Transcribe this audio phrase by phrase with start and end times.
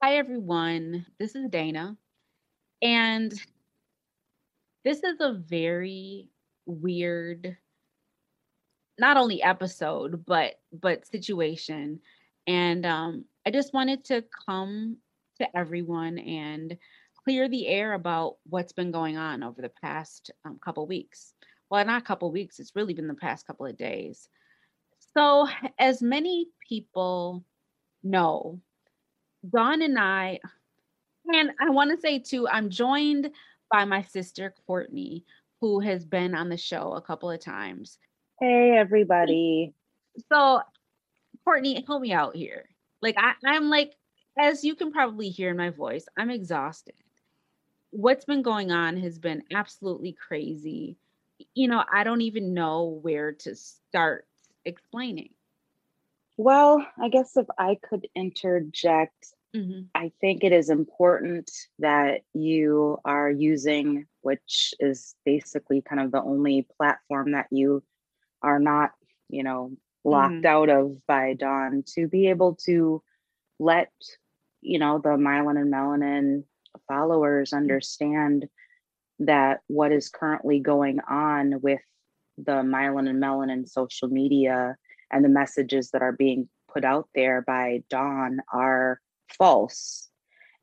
[0.00, 1.06] Hi, everyone.
[1.18, 1.96] This is Dana.
[2.80, 3.32] And
[4.84, 6.28] this is a very
[6.66, 7.56] weird,
[8.96, 11.98] not only episode, but but situation.
[12.46, 14.98] And um, I just wanted to come
[15.40, 16.78] to everyone and
[17.24, 21.34] clear the air about what's been going on over the past um, couple weeks.
[21.70, 24.28] Well, not a couple weeks, it's really been the past couple of days.
[25.16, 27.44] So, as many people
[28.04, 28.60] know,
[29.48, 30.40] Dawn and I,
[31.32, 33.30] and I want to say too, I'm joined
[33.70, 35.24] by my sister Courtney,
[35.60, 37.98] who has been on the show a couple of times.
[38.40, 39.74] Hey, everybody.
[40.32, 40.62] So,
[41.44, 42.68] Courtney, help me out here.
[43.02, 43.94] Like, I, I'm like,
[44.38, 46.94] as you can probably hear in my voice, I'm exhausted.
[47.90, 50.96] What's been going on has been absolutely crazy.
[51.54, 54.26] You know, I don't even know where to start
[54.64, 55.30] explaining.
[56.38, 62.98] Well, I guess if I could interject, hmm I think it is important that you
[63.04, 67.82] are using, which is basically kind of the only platform that you
[68.42, 68.92] are not,
[69.28, 69.72] you know,
[70.04, 73.02] locked hmm out of by Dawn, to be able to
[73.58, 73.90] let,
[74.60, 76.44] you know, the Myelin and Melanin
[76.86, 78.48] followers understand
[79.20, 81.82] that what is currently going on with
[82.36, 84.76] the Myelin and Melanin social media
[85.10, 89.00] and the messages that are being put out there by Dawn are
[89.36, 90.08] false.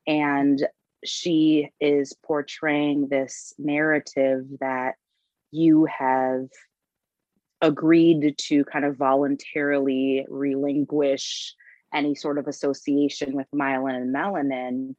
[0.08, 0.66] And
[1.04, 4.96] she is portraying this narrative that
[5.52, 6.48] you have
[7.62, 11.56] agreed to kind of voluntarily relinquish
[11.94, 14.96] any sort of association with myelin and melanin,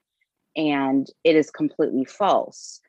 [0.56, 2.80] and it is completely false.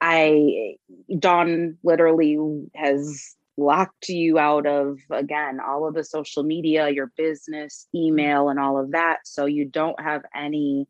[0.00, 0.76] I
[1.18, 2.38] Dawn literally
[2.74, 8.58] has locked you out of again all of the social media, your business, email, and
[8.58, 9.18] all of that.
[9.24, 10.86] So you don't have any,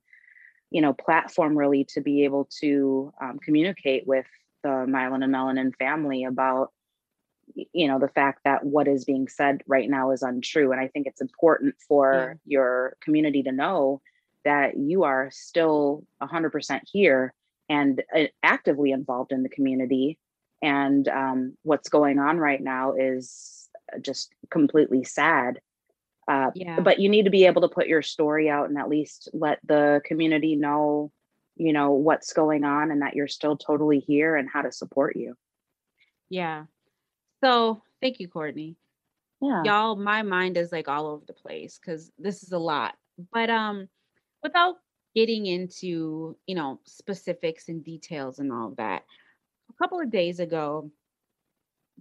[0.71, 4.27] you know, platform really to be able to um, communicate with
[4.63, 6.73] the Myelin and Melanin family about,
[7.55, 10.73] you know, the fact that what is being said right now is untrue.
[10.73, 11.85] And I think it's important Yeah.
[11.87, 14.01] for your community to know
[14.45, 17.33] that you are still 100% here
[17.69, 20.19] and uh, actively involved in the community
[20.67, 23.69] and um, what's going on right now is
[24.01, 25.61] just completely sad
[26.29, 26.81] uh, Yeah.
[26.81, 29.59] but you need to be able to put your story out and at least let
[29.65, 31.11] the community know
[31.57, 35.17] you know what's going on and that you're still totally here and how to support
[35.17, 35.35] you
[36.29, 36.65] Yeah.
[37.45, 38.77] So thank you, Courtney.
[39.41, 42.95] yeah Y'all, my mind is like all over the place because this is a lot.
[43.33, 43.89] But um,
[44.43, 44.77] without
[45.15, 49.03] getting into, you know, specifics and details and all of that,
[49.79, 50.91] couple of days ago,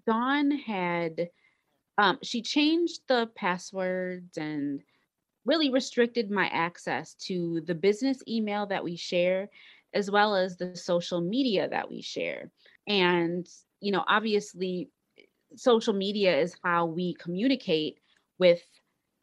[0.08, 1.30] Dawn had
[1.97, 4.81] um she changed the passwords and
[5.46, 9.50] really restricted my access to the business email that we share
[9.94, 12.52] as well as the social media that we share.
[12.88, 13.47] And,
[13.80, 14.90] you know, obviously
[15.56, 18.00] social media is how we communicate
[18.38, 18.62] with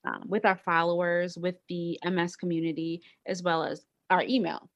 [0.05, 4.69] um, with our followers, with the MS community, as well as our email,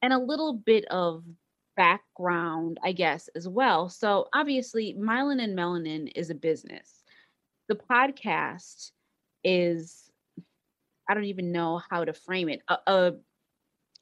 [0.00, 1.24] and a little bit of
[1.76, 3.88] background, I guess, as well.
[3.88, 7.02] So obviously, Myelin and Melanin is a business.
[7.68, 8.92] The podcast
[9.44, 10.10] is
[11.08, 13.12] I don't even know how to frame it a, a,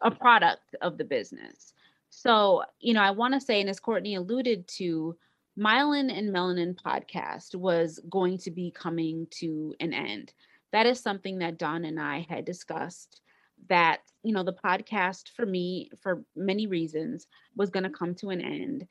[0.01, 1.75] a product of the business.
[2.11, 5.17] So, you know, I want to say, and as Courtney alluded to,
[5.59, 10.33] Myelin and Melanin podcast was going to be coming to an end.
[10.73, 13.21] That is something that Dawn and I had discussed
[13.69, 17.27] that, you know, the podcast for me, for many reasons,
[17.57, 18.87] was going to come to an end.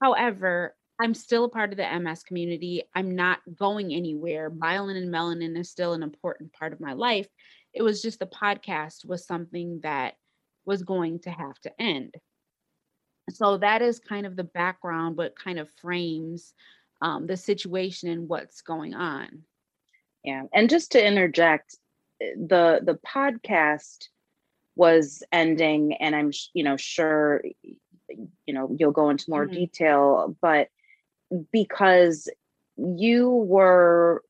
[0.00, 2.82] However, I'm still a part of the MS community.
[2.94, 4.50] I'm not going anywhere.
[4.50, 7.28] Myelin and Melanin is still an important part of my life.
[7.72, 10.14] It was just the podcast was something that
[10.64, 12.14] was going to have to end.
[13.30, 16.54] So that is kind of the background, what kind of frames
[17.00, 19.44] um, the situation and what's going on.
[20.24, 21.76] yeah and just to interject
[22.20, 24.08] eh, the the podcast
[24.78, 27.42] was ending and i'm you know sure
[28.46, 29.54] you know you'll go into more Mhm.
[29.54, 30.68] detail but
[31.52, 32.30] because
[32.76, 34.22] you were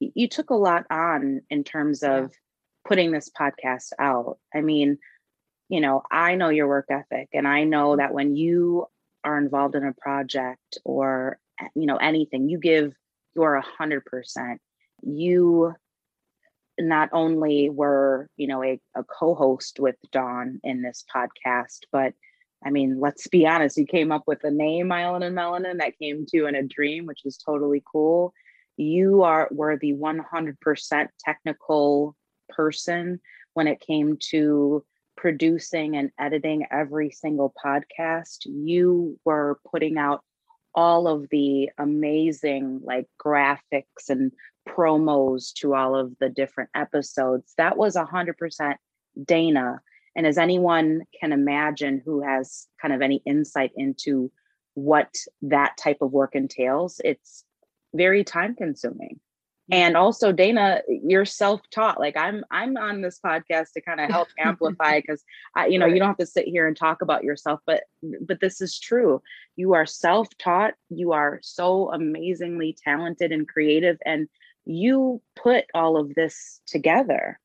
[0.00, 2.24] you took a lot on in terms Yeah.
[2.24, 2.32] of
[2.86, 4.38] putting this podcast out.
[4.54, 4.98] I mean,
[5.68, 8.86] you know, I know your work ethic and I know that when you
[9.24, 11.38] are involved in a project or
[11.74, 12.94] you know anything, you give
[13.34, 14.60] your a hundred percent.
[15.02, 15.74] You
[16.78, 22.12] not only were, you know, a, a co-host with Dawn in this podcast, but
[22.64, 25.98] I mean, let's be honest, you came up with the name Myelin and Melanin that
[25.98, 28.32] came to you in a dream, which is totally cool.
[28.76, 32.16] You are were the 100% technical
[32.48, 33.20] person
[33.54, 34.84] when it came to
[35.16, 38.38] producing and editing every single podcast.
[38.44, 40.22] You were putting out
[40.74, 44.30] all of the amazing like graphics and
[44.68, 47.54] promos to all of the different episodes.
[47.56, 48.74] That was 100%
[49.24, 49.80] Dana.
[50.14, 54.30] And as anyone can imagine who has kind of any insight into
[54.74, 57.44] what that type of work entails, it's
[57.94, 59.20] very time consuming
[59.70, 64.28] and also dana you're self-taught like i'm i'm on this podcast to kind of help
[64.38, 65.24] amplify because
[65.54, 65.94] i you know right.
[65.94, 67.84] you don't have to sit here and talk about yourself but
[68.20, 69.20] but this is true
[69.56, 74.28] you are self-taught you are so amazingly talented and creative and
[74.66, 77.38] you put all of this together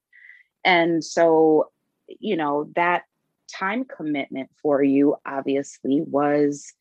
[0.65, 1.69] and so
[2.07, 3.03] you know that
[3.51, 6.73] time commitment for you obviously was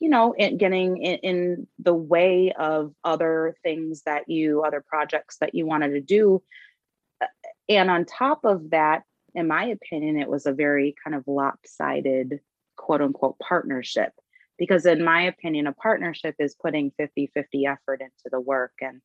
[0.00, 5.36] you know, in getting in, in, the way of other things that you, other projects
[5.40, 6.42] that you wanted to do.
[7.20, 7.26] Uh,
[7.68, 9.02] and on top of that,
[9.34, 12.40] in my opinion, it was a very kind of lopsided,
[12.76, 14.12] quote unquote, partnership.
[14.58, 18.72] Because in my opinion, a partnership is putting 50 50 effort into the work.
[18.80, 19.02] And,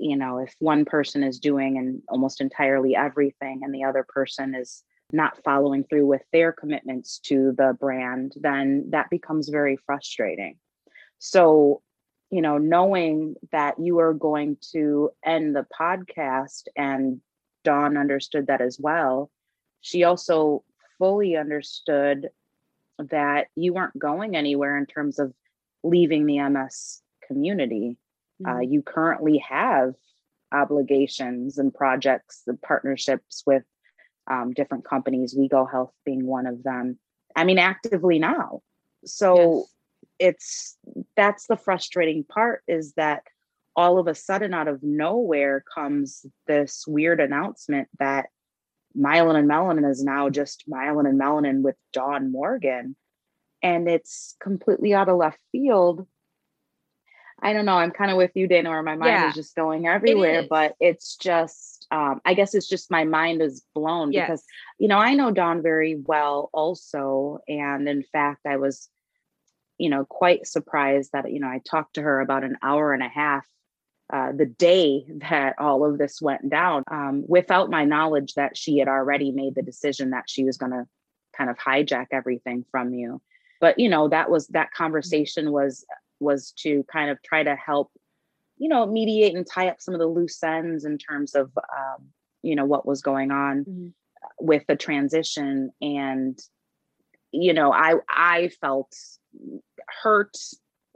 [0.00, 4.54] you know, if one person is doing and almost entirely everything and the other person
[4.54, 4.82] is
[5.12, 10.56] not following through with their commitments to the brand, then that becomes very frustrating.
[11.18, 11.82] So,
[12.30, 17.20] you know, knowing that you are going to end the podcast and
[17.62, 19.30] Dawn understood that as well,
[19.82, 20.64] she also
[20.98, 22.30] fully understood
[22.98, 25.34] that you weren't going anywhere in terms of
[25.82, 27.96] leaving the MS community.
[28.44, 28.58] Uh, mm-hmm.
[28.58, 29.94] Uh, you currently have
[30.52, 33.62] obligations and projects and partnerships with
[34.30, 36.98] um, different companies, WeGo Health being one of them.
[37.36, 38.62] I mean, actively now.
[39.04, 39.66] So
[40.18, 40.36] yes.
[40.36, 40.78] it's
[41.16, 43.22] that's the frustrating part is that
[43.76, 48.26] all of a sudden, out of nowhere, comes this weird announcement that
[48.96, 52.96] Myelin and Melanin is now just Myelin and Melanin with Dawn Morgan.
[53.62, 56.06] And it's completely out of left field.
[57.42, 57.76] I don't know.
[57.76, 60.48] I'm kind of with you, Dana, where my mind yeah, is just going everywhere, it
[60.48, 64.26] but it's just um, I guess it's just my mind is blown yes.
[64.26, 64.44] because,
[64.78, 67.38] you know, I know Dawn very well also.
[67.48, 68.88] And in fact, I was,
[69.78, 73.02] you know, quite surprised that, you know, I talked to her about an hour and
[73.02, 73.44] a half
[74.12, 78.78] uh, the day that all of this went down um, without my knowledge that she
[78.78, 80.86] had already made the decision that she was going to
[81.36, 83.20] kind of hijack everything from you
[83.60, 84.82] but you know that was that mm-hmm.
[84.82, 85.84] conversation was
[86.20, 87.90] was to kind of try to help
[88.60, 92.08] you know, mediate and tie up some of the loose ends in terms of, um,
[92.42, 93.88] you know, what was going on mm-hmm.
[94.38, 95.70] with the transition.
[95.80, 96.38] And,
[97.32, 98.94] you know, I, I felt
[100.02, 100.36] hurt,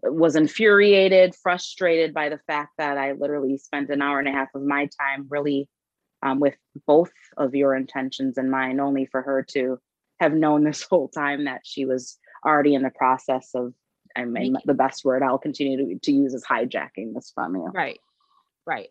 [0.03, 4.49] was infuriated, frustrated by the fact that I literally spent an hour and a half
[4.55, 5.67] of my time really
[6.23, 6.56] um, with
[6.87, 9.79] both of your intentions in mind, only for her to
[10.21, 13.73] have known this whole time that she was already in the process of
[14.16, 17.70] I mean, the best word I'll continue to, to use is hijacking this from you.
[17.75, 18.00] Right.
[18.66, 18.88] Right.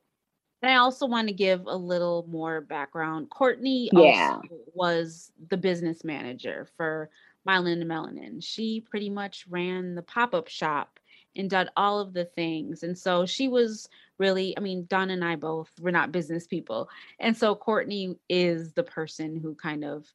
[0.62, 3.30] And I also want to give a little more background.
[3.30, 4.40] Courtney yeah.
[4.74, 7.10] was the business manager for
[7.48, 8.44] Myelin and Melanin.
[8.44, 11.00] She pretty much ran the pop-up shop
[11.36, 12.84] and did all of the things.
[12.84, 13.90] And so she was
[14.20, 16.90] really, I mean, Dawn and I both were not business people.
[17.20, 20.06] And so Courtney is the person who kind of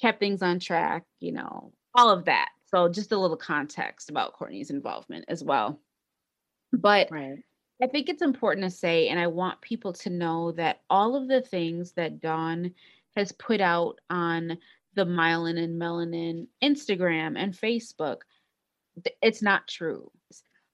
[0.00, 2.50] kept things on track, you know, all of that.
[2.66, 5.80] So just a little context about Courtney's involvement as well.
[6.72, 7.38] But right.
[7.82, 11.28] I think it's important to say, and I want people to know that all of
[11.28, 12.72] the things that Dawn
[13.14, 14.58] has put out on
[14.94, 18.22] the Myelin and Melanin Instagram and Facebook,
[19.22, 20.10] it's not true.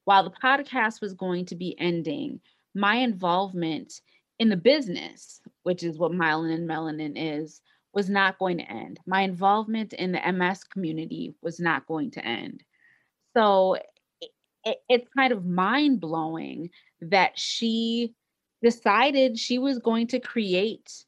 [0.04, 2.40] While the podcast was going to be ending,
[2.74, 4.00] my involvement
[4.38, 7.60] in the business, which is what Myelin and Melanin is,
[7.94, 8.98] was not going to end.
[9.06, 12.62] My involvement in the MS community was not going to end.
[13.36, 13.76] So
[14.64, 16.70] it, it's kind of mind blowing
[17.00, 18.14] that she
[18.62, 21.04] decided she was going to create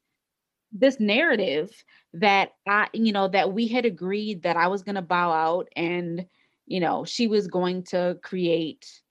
[0.71, 1.71] this narrative
[2.13, 5.69] that I, you know, that we had agreed that I was going to bow out
[5.75, 6.25] and,
[6.65, 9.01] you know, she was going to create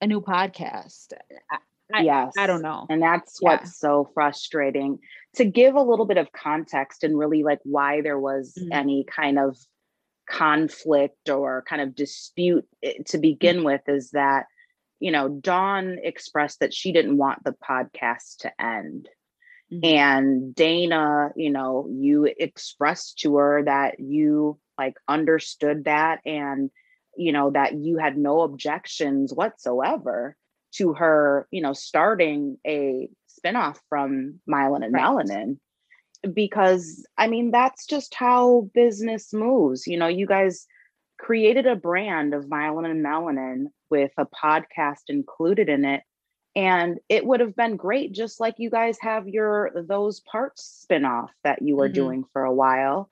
[0.00, 1.12] a new podcast.
[1.92, 2.32] I, yes.
[2.38, 2.86] I don't know.
[2.88, 3.50] And that's yeah.
[3.50, 4.98] what's so frustrating.
[5.36, 8.72] To give a little bit of context and really like why there was mm-hmm.
[8.72, 9.56] any kind of
[10.28, 13.66] conflict or kind of dispute eh, to begin mm-hmm.
[13.66, 14.46] with is that,
[14.98, 19.08] you know, Dawn expressed that she didn't want the podcast to end.
[19.72, 19.84] Mm-hmm.
[19.84, 26.70] And Dana, you know, you expressed to her that you like understood that and,
[27.16, 30.36] you know, that you had no objections whatsoever
[30.72, 35.02] to her, you know, starting a spinoff from Myelin and right.
[35.04, 35.58] Melanin.
[36.34, 39.86] because I mean, that's just how business moves.
[39.86, 40.66] You know, you guys
[41.18, 46.02] created a brand of Myelin and Melanin with a podcast included in it.
[46.56, 51.28] And it would have been great, just like you guys have your those parts spinoff
[51.44, 51.94] that you were Mhm.
[51.94, 53.08] doing for a while.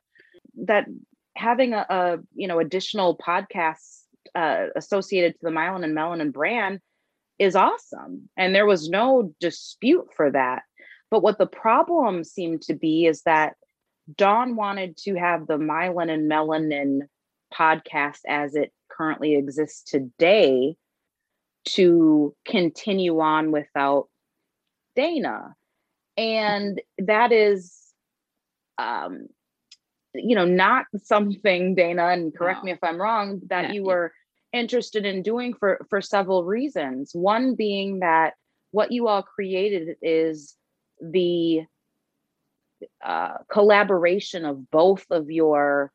[0.65, 0.87] That
[1.37, 4.03] having a, a you know additional podcasts
[4.35, 6.81] uh, associated to the Myelin and Melanin brand
[7.39, 8.29] is awesome.
[8.37, 10.63] And there was no dispute for that.
[11.11, 13.55] But what the problem seemed to be is that
[14.17, 17.01] Dawn wanted to have the Myelin and Melanin
[17.53, 20.77] podcast as it currently exists today
[21.67, 24.09] to continue on without
[24.97, 25.55] Dana.
[26.17, 27.75] And that is
[28.79, 29.27] um
[30.15, 32.65] you know not something Dana and correct No.
[32.67, 34.13] me if I'm wrong that Yeah, you were
[34.59, 37.13] interested in doing for for several reasons.
[37.15, 38.35] One being that
[38.71, 40.55] what you all created is
[41.01, 41.63] the
[43.05, 45.93] uh, collaboration of both of your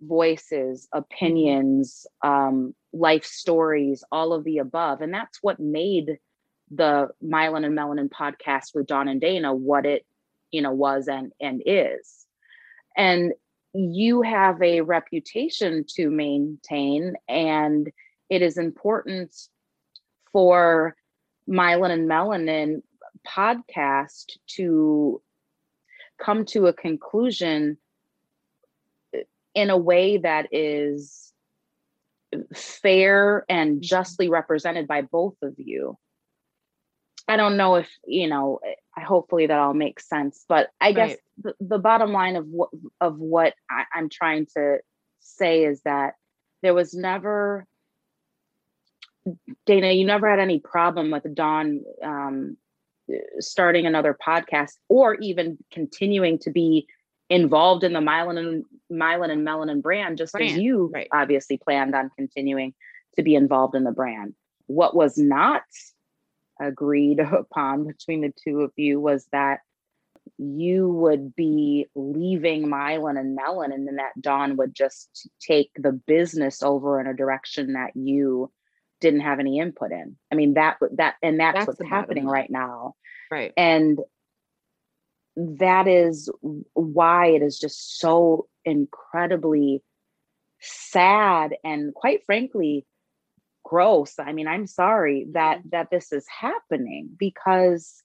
[0.00, 5.00] voices, opinions, um, life stories, all of the above.
[5.00, 6.18] And that's what made
[6.70, 10.04] the Myelin and Melanin podcast with Dawn and Dana what it,
[10.50, 12.26] you know, was and and is.
[12.96, 13.32] And
[13.76, 17.90] you have a reputation to maintain, and
[18.30, 19.34] it is important
[20.32, 20.96] for
[21.48, 22.82] Myelin and Melanin
[23.26, 25.20] podcast to
[26.18, 27.76] come to a conclusion
[29.14, 29.20] uh,
[29.54, 31.32] in a way that is
[32.54, 35.96] fair and justly represented by both of you.
[37.28, 38.60] I don't know if, you know,
[39.02, 43.18] hopefully that all makes sense, but I guess the, the bottom line of what of
[43.18, 44.78] what I, I'm trying to
[45.20, 46.14] say is that
[46.62, 47.66] there was never
[49.66, 52.56] Dana, you never had any problem with Dawn um,
[53.38, 56.86] starting another podcast or even continuing to be
[57.28, 61.08] involved in the Myelin and Myelin and Melanin brand, just as you right.
[61.12, 62.72] obviously planned on continuing
[63.16, 64.34] to be involved in the brand.
[64.66, 65.62] What was not
[66.60, 69.60] agreed upon between the two of you was that
[70.38, 75.92] you would be leaving Myelin and Melanin and then that Dawn would just take the
[75.92, 78.50] business over in a direction that you
[79.00, 80.16] didn't have any input in.
[80.32, 82.94] I mean that that and that's, That's what's happening right now
[83.30, 83.52] Right.
[83.56, 83.98] and
[85.36, 86.30] that is
[86.72, 89.82] why it is just so incredibly
[90.60, 92.86] sad and quite frankly
[93.66, 94.14] gross.
[94.18, 98.02] I mean i'm sorry that that this is happening because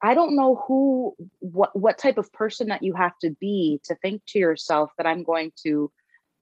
[0.00, 3.94] i don't know who what what type of person that you have to be to
[3.96, 5.90] think to yourself that i'm going to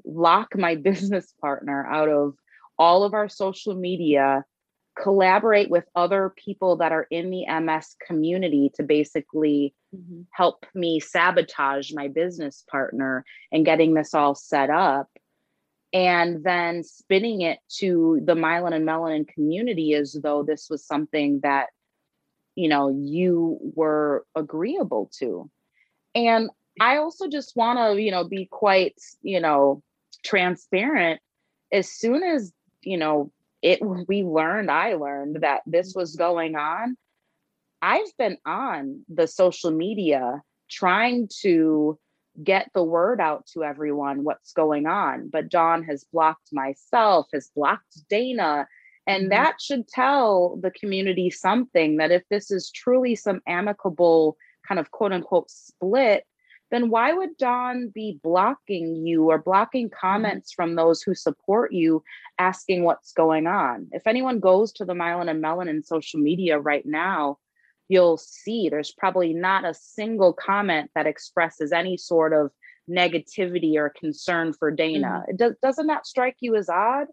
[0.04, 2.34] lock my business partner out of
[2.78, 4.44] all of our social media
[5.00, 10.26] collaborate with other people that are in the MS community to basically Mhm.
[10.30, 15.08] help me sabotage my business partner and getting this all set up
[15.94, 21.40] and then spinning it to the myelin and melanin community as though this was something
[21.42, 21.68] that
[22.56, 25.50] you know you were agreeable to.
[26.14, 29.82] And i also just want to you know be quite you know
[30.24, 31.20] transparent.
[31.72, 33.32] As soon as you know
[33.64, 36.96] it we learned i learned that this was going on
[37.80, 41.98] i've been on the social media trying to
[42.42, 47.50] get the word out to everyone what's going on but Dawn has blocked myself has
[47.54, 48.66] blocked dana
[49.06, 49.30] and Mhm.
[49.30, 54.36] that should tell the community something that if this is truly some amicable
[54.66, 56.24] kind of quote unquote split
[56.70, 62.02] then why would Dawn be blocking you or blocking comments from those who support you
[62.38, 63.88] asking what's going on.
[63.92, 67.38] If anyone goes to the Myelin and Melanin social media right now,
[67.88, 72.50] you'll see there's probably not a single comment that expresses any sort of
[72.90, 75.22] negativity or concern for Dana.
[75.22, 75.30] Mm-hmm.
[75.30, 77.06] It does, doesn't that strike you as odd?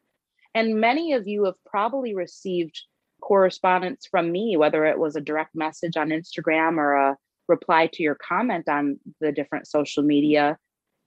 [0.53, 2.79] And many of you have probably received
[3.21, 8.03] correspondence from me, whether it was a direct message on Instagram or a reply to
[8.03, 10.57] your comment on the different social media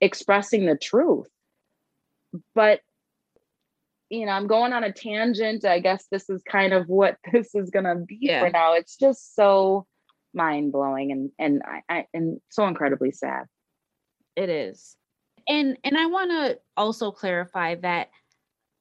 [0.01, 1.27] expressing the truth.
[2.53, 2.81] But
[4.09, 5.65] you know, I'm going on a tangent.
[5.65, 8.41] I guess this is kind of what this is gonna be Yeah.
[8.41, 8.73] for now.
[8.73, 9.85] It's just so
[10.33, 13.45] mind blowing and and I, I and so incredibly sad.
[14.35, 14.95] It is.
[15.47, 18.09] And and I want to also clarify that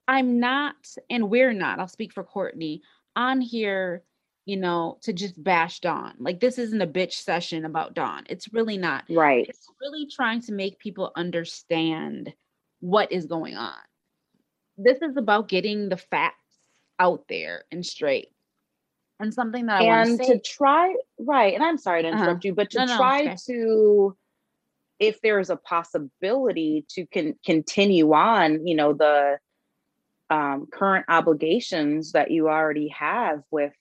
[0.08, 0.74] I'm not
[1.08, 2.82] and we're not, I'll speak for Courtney,
[3.16, 4.02] on here,
[4.44, 6.14] you know, to just bash Dawn.
[6.18, 8.24] Like this isn't a bitch session about Dawn.
[8.28, 9.04] It's really not.
[9.08, 9.46] Right.
[9.48, 12.32] It's really trying to make people understand
[12.80, 13.76] what is going on.
[14.76, 16.38] This is about getting the facts
[16.98, 18.28] out there and straight.
[19.20, 22.24] And something that I want and to to try right and i'm sorry to uh-huh.
[22.24, 23.36] interrupt you but to No, no, try okay.
[23.46, 24.16] to
[24.98, 29.38] if there is a possibility to con- continue on you know the
[30.30, 33.72] um, current obligations that you already have with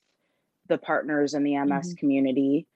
[0.68, 1.98] the partners in the ms Mhm.
[1.98, 2.66] community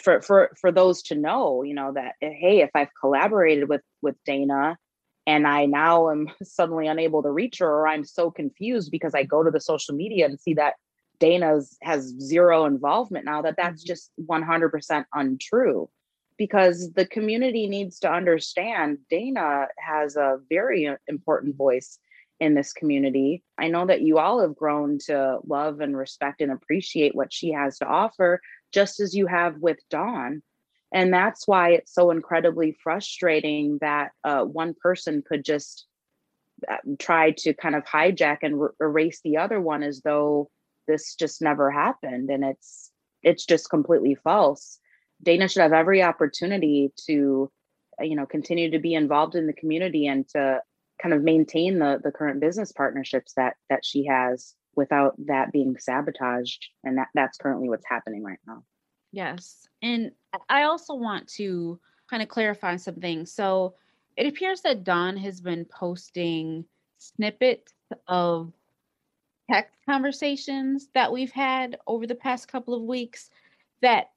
[0.00, 3.82] for for for those to know you know that eh, hey if i've collaborated with
[4.02, 4.78] with dana
[5.26, 9.22] and i now am suddenly unable to reach her or i'm so confused because i
[9.22, 10.74] go to the social media and see that
[11.18, 13.86] dana's has zero involvement now that that's Mhm.
[13.86, 15.88] just 100% untrue
[16.36, 21.98] because the community needs to understand dana has a very important voice
[22.40, 26.50] in this community i know that you all have grown to love and respect and
[26.50, 28.40] appreciate what she has to offer
[28.72, 30.42] just as you have with Dawn.
[30.94, 35.86] And that's why it's so incredibly frustrating that uh, one person could just
[36.70, 40.50] uh, try to kind of hijack and r- erase the other one as though
[40.86, 42.30] this just never happened.
[42.30, 42.92] And it's
[43.24, 44.78] it's just completely false.
[45.20, 47.50] Dana should have every opportunity to
[48.00, 50.60] you know continue to be involved in the community and to
[51.02, 55.76] kind of maintain the the current business partnerships that that she has without that being
[55.76, 56.68] sabotaged.
[56.84, 58.62] And that that's currently what's happening right now
[59.14, 59.68] Yes.
[59.80, 60.10] And
[60.48, 61.78] I also want to
[62.10, 63.26] kind of clarify something.
[63.26, 63.74] So
[64.16, 66.64] it appears that Dawn has been posting
[66.98, 67.72] snippets
[68.08, 68.52] of
[69.48, 73.30] text conversations that we've had over the past couple of weeks
[73.82, 74.10] that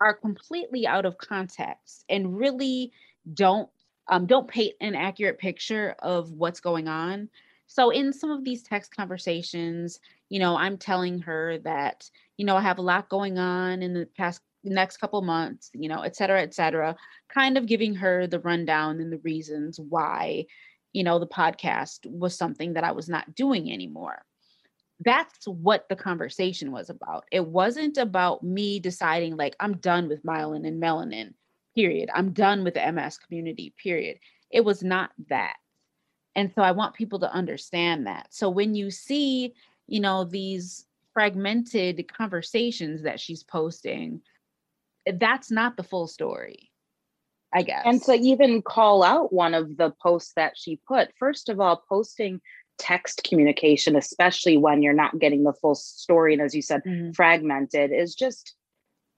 [0.00, 2.90] are completely out of context and really
[3.34, 3.70] don't
[4.08, 7.28] um, don't paint an accurate picture of what's going on.
[7.66, 12.56] So in some of these text conversations, you know, I'm telling her that, you know,
[12.56, 16.16] I have a lot going on in the past next couple months, you know, et
[16.16, 16.96] cetera, et cetera,
[17.28, 20.46] kind of giving her the rundown and the reasons why,
[20.92, 24.24] you know, the podcast was something that I was not doing anymore
[25.00, 27.24] that's what the conversation was about.
[27.30, 31.34] It wasn't about me deciding like I'm done with myelin and melanin,
[31.74, 32.10] period.
[32.14, 34.18] I'm done with the MS community, period.
[34.50, 35.56] It was not that.
[36.36, 38.26] And so I want people to understand that.
[38.30, 39.54] So when you see,
[39.86, 44.20] you know, these fragmented conversations that she's posting,
[45.06, 46.70] that's not the full story,
[47.52, 47.82] I guess.
[47.84, 51.84] and to even call out one of the posts that she put first of all
[51.88, 52.40] posting
[52.78, 57.14] text communication especially when you're not getting the full story and as you said Mhm,
[57.14, 58.54] fragmented is just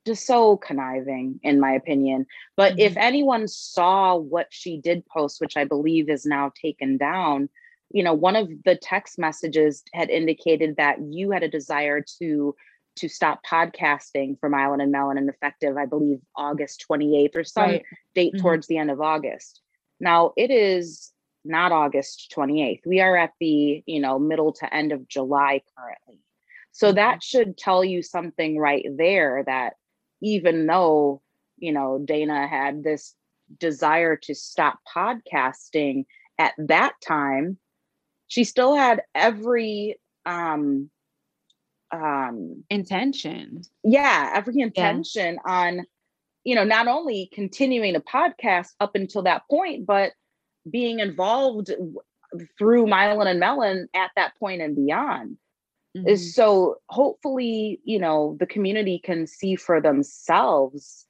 [0.06, 3.02] just so conniving in my opinion but if mhm.
[3.02, 7.48] anyone saw what she did post which i believe is now taken down
[7.90, 12.54] you know one of the text messages had indicated that you had a desire to
[12.96, 17.84] to stop podcasting for Myelin and Melanin effective, I believe August 28th or some Right.
[18.14, 18.40] date Mhm.
[18.40, 19.60] towards the end of August.
[20.00, 21.12] Now it is
[21.44, 22.86] not August 28th.
[22.86, 26.20] We are at the, you know, middle to end of July currently.
[26.72, 29.74] So that should tell you something right there that
[30.22, 31.22] even though,
[31.58, 33.14] you know, Dana had this
[33.58, 36.04] desire to stop podcasting
[36.38, 37.58] at that time,
[38.28, 40.90] she still had every um
[41.92, 43.62] um Intention.
[43.84, 44.64] yeah, every Yeah.
[44.66, 45.86] intention on,
[46.44, 50.12] you know, not only continuing a podcast up until that point, but
[50.68, 51.70] being involved
[52.58, 55.38] through Myelin and Melanin at that point and beyond.
[55.96, 56.08] Mhm.
[56.08, 61.06] Is so hopefully, you know, the community can see for themselves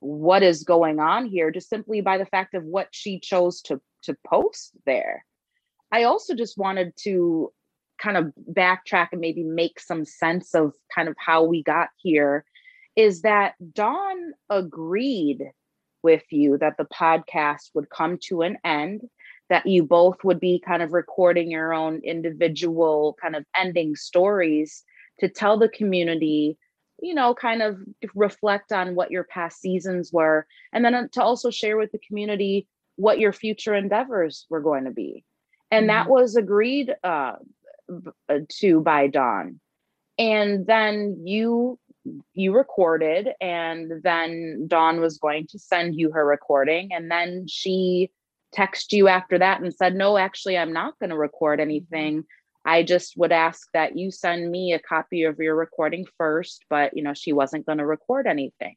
[0.00, 3.80] what is going on here just simply by the fact of what she chose to
[4.04, 5.24] to post there.
[5.92, 7.52] I also just wanted to
[8.00, 12.44] kind of backtrack and maybe make some sense of kind of how we got here
[12.94, 15.42] is that Dawn agreed
[16.04, 19.02] with you that the podcast would come to an end,
[19.48, 24.84] that you both would be kind of recording your own individual kind of ending stories
[25.20, 26.56] to tell the community,
[27.00, 27.78] you know, kind of
[28.14, 31.98] reflect on what your past seasons were, and then uh, to also share with the
[32.06, 35.24] community what your future endeavors were going to be
[35.70, 36.10] and that Mhm.
[36.10, 37.36] was agreed uh,
[38.28, 39.60] uh, to by Dawn.
[40.18, 41.78] And then you
[42.32, 48.10] you recorded, and then Dawn was going to send you her recording, and then she
[48.56, 51.62] texted you after that and said, "No, actually, I'm not going to record Mhm.
[51.62, 52.24] anything.
[52.64, 56.96] I just would ask that you send me a copy of your recording first." But
[56.96, 58.76] you know, she wasn't going to record anything.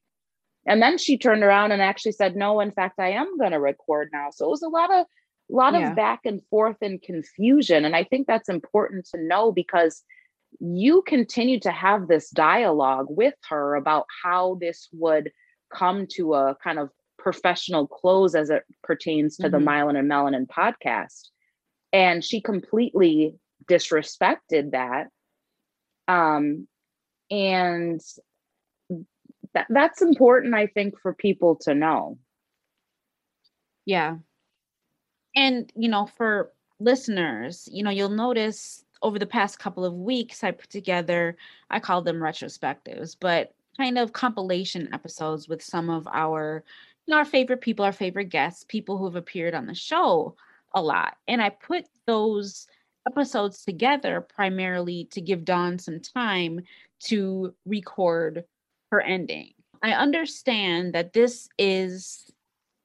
[0.65, 3.59] And then she turned around and actually said, "No, in fact, I am going to
[3.59, 5.05] record now." So it was a lot of
[5.51, 9.51] a lot of back and forth and confusion, and I think that's important to know
[9.51, 10.03] because
[10.59, 15.31] you continue to have this dialogue with her about how this would
[15.73, 16.89] come to a kind of
[17.21, 19.65] professional clothes as it pertains to the Mhm.
[19.65, 21.29] Myelin and Melanin podcast.
[21.93, 25.07] And she completely disrespected that.
[26.07, 26.67] Um,
[27.29, 28.01] and
[29.53, 32.17] that, that's important i think for people to know
[33.85, 34.17] Yeah.
[35.35, 40.43] And, you know, for listeners, you know, you'll notice over the past couple of weeks,
[40.43, 41.35] I put together,
[41.69, 46.63] I call them retrospectives, but kind of compilation episodes with some of our,
[47.13, 50.35] our favorite people, our favorite guests, people who have appeared on the show
[50.73, 51.17] a lot.
[51.27, 52.67] And I put those
[53.07, 56.61] episodes together primarily to give Dawn some time
[57.05, 58.43] to record
[58.91, 59.53] her ending.
[59.81, 62.31] I understand that this is,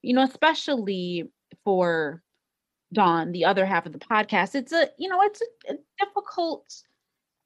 [0.03, 1.31] you know, especially
[1.65, 2.23] for
[2.93, 6.83] Dawn, the other half of the podcast, it's a, you know, it's a, a difficult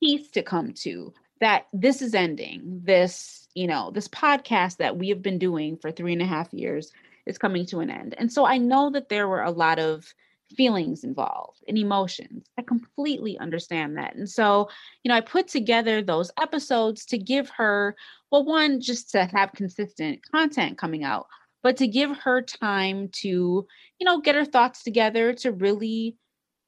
[0.01, 2.81] piece to come to that this is ending.
[2.85, 6.52] This, you know, this podcast that we have been doing for three and a half
[6.52, 6.92] years
[7.26, 8.14] is coming to an end.
[8.18, 10.12] And so I know that there were a lot of
[10.56, 12.46] feelings involved and emotions.
[12.58, 14.14] I completely understand that.
[14.16, 14.68] And so,
[15.04, 17.96] you know, I put together those episodes to give her,
[18.30, 21.26] well, one, just to have consistent content coming out,
[21.62, 26.16] but to give her time to, you know, get her thoughts together to really,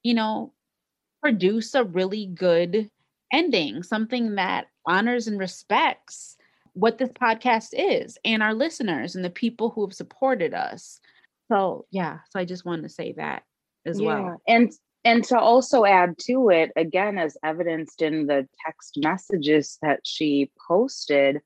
[0.02, 0.52] you know,
[1.20, 2.90] produce a really good
[3.32, 6.36] ending, something that honors and respects
[6.74, 11.00] what this podcast is and our listeners and the people who have supported us.
[11.50, 13.42] So, yeah, so I just wanted to say that
[13.84, 14.40] as well.
[14.46, 14.72] and
[15.04, 20.50] and to also add to it again as evidenced in the text messages that she
[20.68, 21.40] posted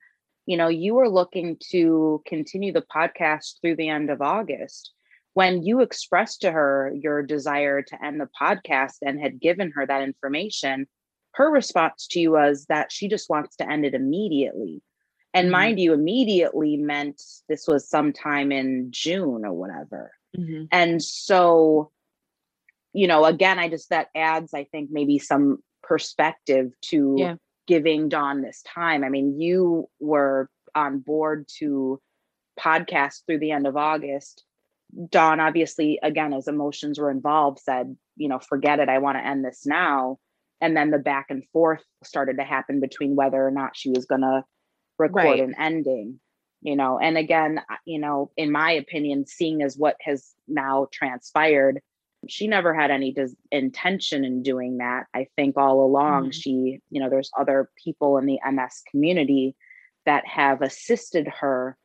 [0.46, 4.92] you know you were looking to continue the podcast through the end of august
[5.34, 9.86] when you expressed to her your desire to end the podcast and had given her
[9.86, 10.86] that information
[11.32, 14.82] her response to you was that she just wants to end it immediately
[15.36, 15.52] and Mhm.
[15.52, 20.68] mind you immediately meant this was sometime in june or whatever Mhm.
[20.72, 21.92] and so
[22.92, 27.36] you know again i just that adds i think maybe some perspective to Yeah.
[27.66, 32.00] giving dawn this time i mean you were on board to
[32.58, 34.44] podcast through the end of august
[35.10, 39.24] dawn obviously again as emotions were involved said you know forget it i want to
[39.26, 40.18] end this now
[40.62, 44.06] and then the back and forth started to happen between whether or not she was
[44.06, 44.42] going to
[44.98, 45.40] record Right.
[45.40, 46.20] an ending
[46.62, 51.80] you know and again you know in my opinion seeing as what has now transpired
[52.28, 53.14] she never had any
[53.52, 56.32] intention in doing that i think all along Mhm.
[56.34, 59.54] she you know there's other people in the ms community
[60.06, 61.76] that have assisted her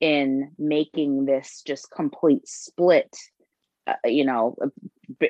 [0.00, 3.14] in making this just complete split
[3.86, 4.56] uh, you know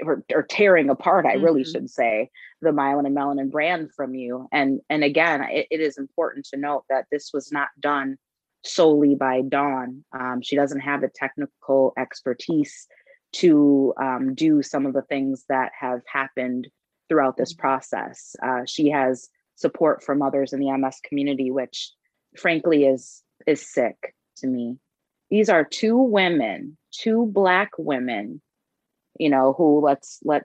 [0.05, 1.73] or, or tearing apart i really Mhm.
[1.73, 2.31] should say
[2.63, 6.57] the myelin and melanin brand from you and and again it, it is important to
[6.57, 8.17] note that this was not done
[8.65, 12.87] solely by dawn um, she doesn't have the technical expertise
[13.33, 16.69] to um, do some of the things that have happened
[17.09, 17.59] throughout this Mhm.
[17.59, 21.93] process uh, she has support from others in the ms community which
[22.37, 24.79] frankly is is sick to me
[25.31, 28.41] these are two women two black women
[29.19, 30.45] you know who let's let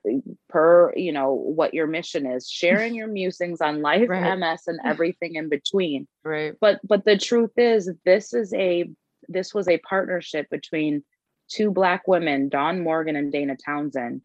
[0.49, 4.37] per you know what your mission is sharing your musings on life Right.
[4.37, 6.53] ms and everything in between Right.
[6.59, 8.89] but but the truth is this is a
[9.27, 11.03] this was a partnership between
[11.49, 14.21] two black women dawn morgan and dana townsend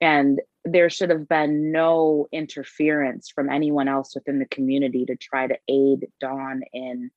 [0.00, 5.46] and there should have been no interference from anyone else within the community to try
[5.46, 7.10] to aid dawn in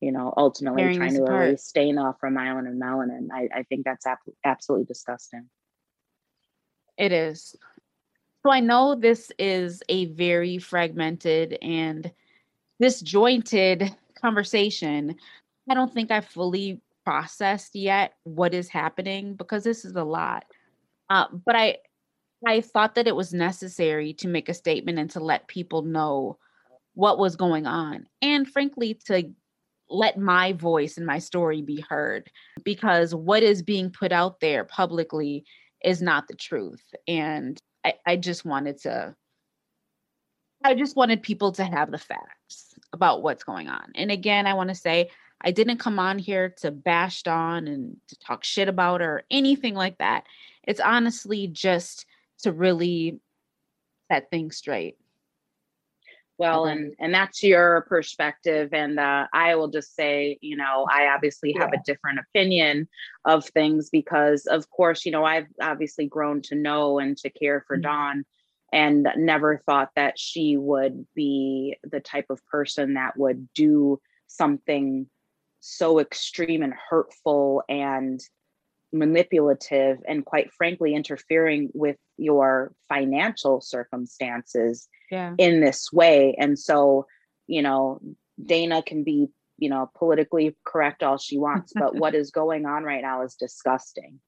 [0.00, 1.48] you know ultimately trying to apart.
[1.48, 1.72] erase
[2.20, 5.48] from myelin and melanin i, I think that's ab- absolutely disgusting
[6.98, 7.56] It is.
[8.44, 12.10] So I know this is a very fragmented and
[12.80, 15.16] disjointed conversation.
[15.70, 20.44] I don't think I fully processed yet what is happening because this is a lot.
[21.08, 21.78] Uh, but I
[22.46, 26.38] I thought that it was necessary to make a statement and to let people know
[26.94, 28.06] what was going on.
[28.22, 29.32] And frankly, to
[29.90, 32.30] let my voice and my story be heard
[32.62, 35.44] because what is being put out there publicly
[35.84, 36.82] is not the truth.
[37.06, 39.14] And I, I just wanted to,
[40.64, 43.92] I just wanted people to have the facts about what's going on.
[43.94, 45.10] And again, I want to say,
[45.40, 49.22] I didn't come on here to bash Dawn and to talk shit about her or
[49.30, 50.24] anything like that.
[50.64, 52.06] It's honestly just
[52.42, 53.20] to really
[54.10, 54.96] set things straight.
[56.38, 61.08] Well and and that's your perspective and uh, i will just say you know i
[61.08, 62.88] obviously have a different opinion
[63.24, 67.64] of things because of course you know i've obviously grown to know and to care
[67.66, 67.82] for Mhm.
[67.82, 68.24] dawn
[68.72, 75.08] and never thought that she would be the type of person that would do something
[75.60, 78.20] so extreme and hurtful and
[78.92, 85.34] manipulative and quite frankly interfering with your financial circumstances Yeah.
[85.38, 87.06] in this way and so
[87.48, 88.00] you know,
[88.44, 92.84] Dana can be, you know, politically correct all she wants, but what is going on
[92.84, 94.20] right now is disgusting.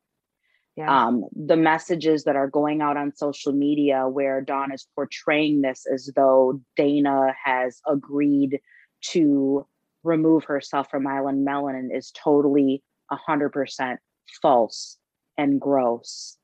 [0.77, 1.07] Yeah.
[1.07, 5.85] Um, the messages that are going out on social media where Dawn is portraying this
[5.93, 8.61] as though Dana has agreed
[9.03, 9.67] to
[10.03, 13.97] remove herself from Myelin and Melanin is totally 100%
[14.41, 14.97] false
[15.37, 16.39] and gross.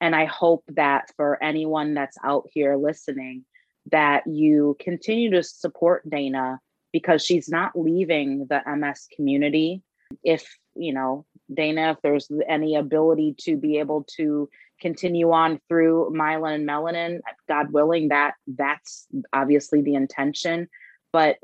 [0.00, 3.44] And I hope that for anyone that's out here listening,
[3.90, 6.60] that you continue to support Dana
[6.92, 9.82] because she's not leaving the MS community.
[10.22, 14.48] If, you know, Dana, if there's any ability to be able to
[14.80, 20.68] continue on through myelin and melanin, God willing, that that's obviously the intention.
[21.12, 21.38] But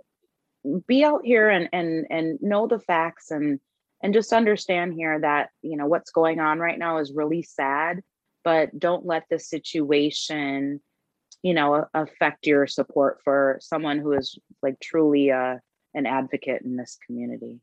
[0.86, 3.60] be out here and and and know the facts and
[4.02, 8.02] and just understand here that you know what's going on right now is really sad
[8.44, 10.80] but don't let the situation
[11.42, 15.56] you know affect your support for someone who is like truly uh,
[15.94, 17.60] an advocate in this community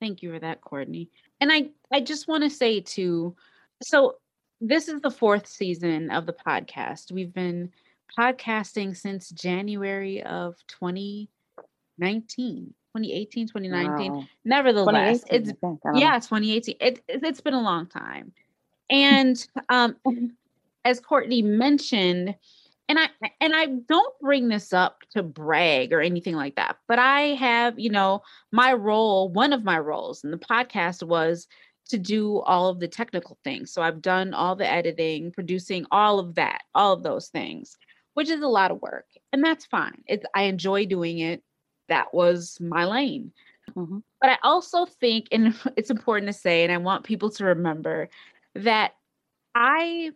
[0.00, 1.08] Thank you for that, Courtney.
[1.40, 3.34] And I I just want to say too,
[3.82, 4.16] so
[4.60, 7.10] this is the fourth season of the podcast.
[7.10, 7.70] We've been
[8.18, 14.12] podcasting since January of 2019, 2018, 2019.
[14.12, 14.24] Wow.
[14.44, 15.80] Nevertheless, 2018, it's I think.
[15.84, 16.00] I don't know.
[16.00, 16.76] yeah, 2018.
[16.80, 18.32] It, it- it's been a long time.
[18.90, 19.96] And um
[20.84, 22.34] as Courtney mentioned,
[22.88, 23.08] and I
[23.40, 27.78] and I don't bring this up to brag or anything like that, but I have,
[27.78, 31.46] you know, my role, one of my roles in the podcast was
[31.88, 33.72] to do all of the technical things.
[33.72, 37.76] So I've done all the editing, producing all of that, all of those things,
[38.14, 39.06] which is a lot of work.
[39.32, 40.02] And that's fine.
[40.06, 41.42] It's I enjoy doing it.
[41.88, 43.32] That was my lane.
[43.76, 44.02] Mhm.
[44.20, 48.08] But I also think, and it's important to say, and I want people to remember
[48.54, 48.94] that
[49.54, 50.12] I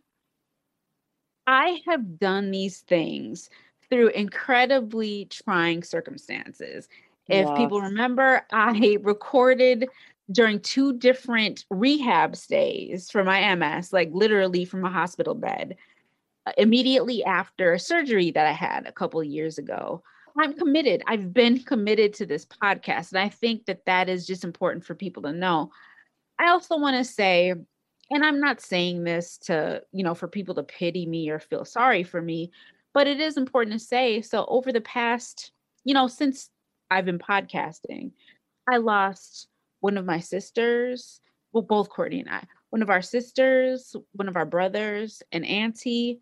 [1.48, 3.48] I have done these things
[3.88, 6.90] through incredibly trying circumstances.
[7.26, 9.88] If people remember, I recorded
[10.30, 15.76] during two different rehab stays for my MS, like literally from a hospital bed,
[16.44, 20.02] uh, immediately after a surgery that I had a couple of years ago.
[20.38, 21.02] I'm committed.
[21.06, 23.12] I've been committed to this podcast.
[23.12, 25.70] And I think that that is just important for people to know.
[26.38, 27.54] I also want to say,
[28.10, 31.64] and I'm not saying this to, you know, for people to pity me or feel
[31.64, 32.50] sorry for me,
[32.94, 34.22] but it is important to say.
[34.22, 35.52] So over the past,
[35.84, 36.50] you know, since
[36.90, 38.12] I've been podcasting,
[38.68, 39.48] I lost
[39.80, 41.20] one of my sisters,
[41.52, 46.20] well, both Courtney and I, one of our sisters, one of our brothers, an auntie.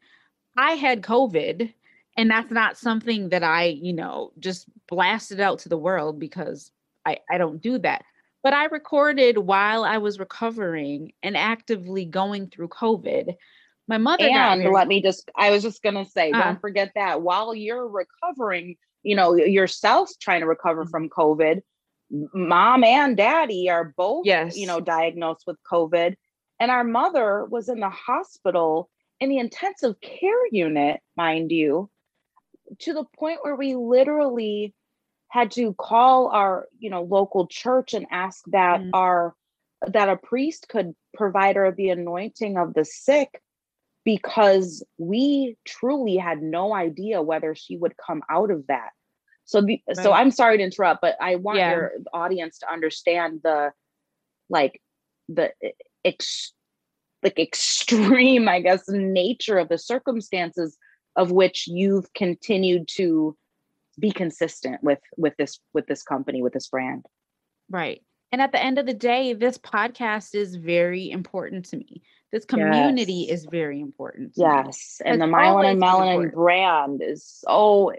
[0.57, 1.73] I had COVID,
[2.17, 6.71] and that's not something that I, you know, just blasted out to the world because
[7.05, 8.05] I, I don't do that.
[8.47, 13.35] But I recorded while I was recovering and actively going through COVID.
[13.89, 16.45] My mother and let me just i was just gonna say Uh.
[16.45, 20.91] don't forget that while you're recovering you know yourself trying to recover Mhm.
[20.93, 21.63] from covid
[22.33, 24.57] mom and daddy are both Yes.
[24.57, 26.15] you know diagnosed with covid
[26.61, 31.91] and our mother was in the hospital in the intensive care unit mind you
[32.79, 34.73] to the point where we literally
[35.37, 38.91] had to call our you know local church and ask that Mm.
[38.95, 39.35] our
[39.87, 43.43] that a priest could provide her the anointing of the sick
[44.05, 48.91] because we truly had no idea whether she would come out of that
[49.45, 51.73] so the, so i'm sorry to interrupt but i want Yeah.
[51.73, 53.73] your audience to understand the
[54.49, 54.81] like
[55.29, 55.53] the
[56.05, 56.55] ex,
[57.23, 60.79] like extreme i guess nature of the circumstances
[61.17, 63.37] of which you've continued to
[63.99, 67.05] be consistent with with this with this company with this brand
[67.69, 68.01] Right.
[68.33, 72.03] And at the end of the day, this podcast is very important to me.
[72.33, 73.39] This community Yes.
[73.41, 74.35] is very important.
[74.35, 74.47] to me.
[74.47, 77.93] Yes, and the myelin and melanin brand is so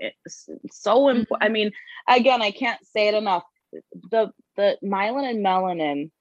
[0.70, 1.44] so important.
[1.44, 1.52] I Mhm.
[1.54, 1.72] mean,
[2.08, 3.44] again, I can't say it enough.
[4.12, 6.12] The the myelin and melanin,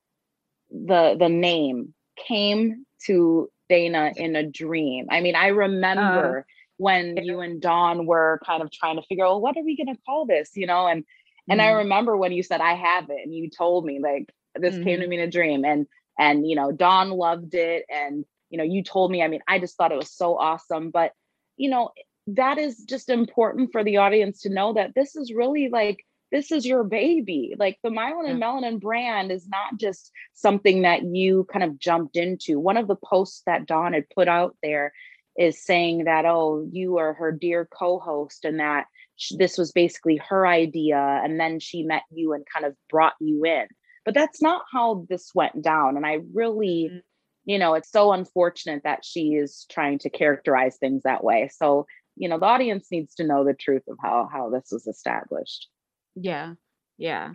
[0.71, 5.07] the the name came to Dana in a dream.
[5.11, 6.47] I mean, I remember
[6.79, 9.97] when you and Dawn were kind of trying to figure out what are we gonna
[10.07, 11.05] call this, you know, and
[11.49, 11.79] and I Mhm.
[11.79, 15.01] remember when you said I have it and you told me like this came Mm-hmm.
[15.01, 15.87] to me in a dream and
[16.19, 19.59] and you know Dawn loved it and you know you told me I mean I
[19.59, 21.13] just thought it was so awesome but
[21.57, 21.91] you know
[22.29, 26.51] that is just important for the audience to know that this is really like this
[26.51, 27.55] is your baby.
[27.59, 32.17] Like the myelin and melanin brand is not just something that you kind of jumped
[32.17, 32.59] into.
[32.59, 34.93] One of the posts that Dawn had put out there
[35.39, 40.17] is saying that oh you are her dear co-host and that sh- this was basically
[40.29, 43.67] her idea and then she met you and kind of brought you in
[44.05, 47.01] but that's not how this went down and i really Mhm.
[47.45, 51.87] you know it's so unfortunate that she is trying to characterize things that way so
[52.17, 55.69] you know the audience needs to know the truth of how how this was established
[56.15, 56.55] Yeah.
[56.99, 57.33] Yeah.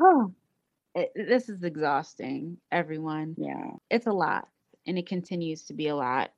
[0.00, 0.34] Oh,
[0.94, 3.34] it, this is exhausting, everyone.
[3.38, 4.48] yeah It's a lot,
[4.86, 6.30] and it continues to be a lot.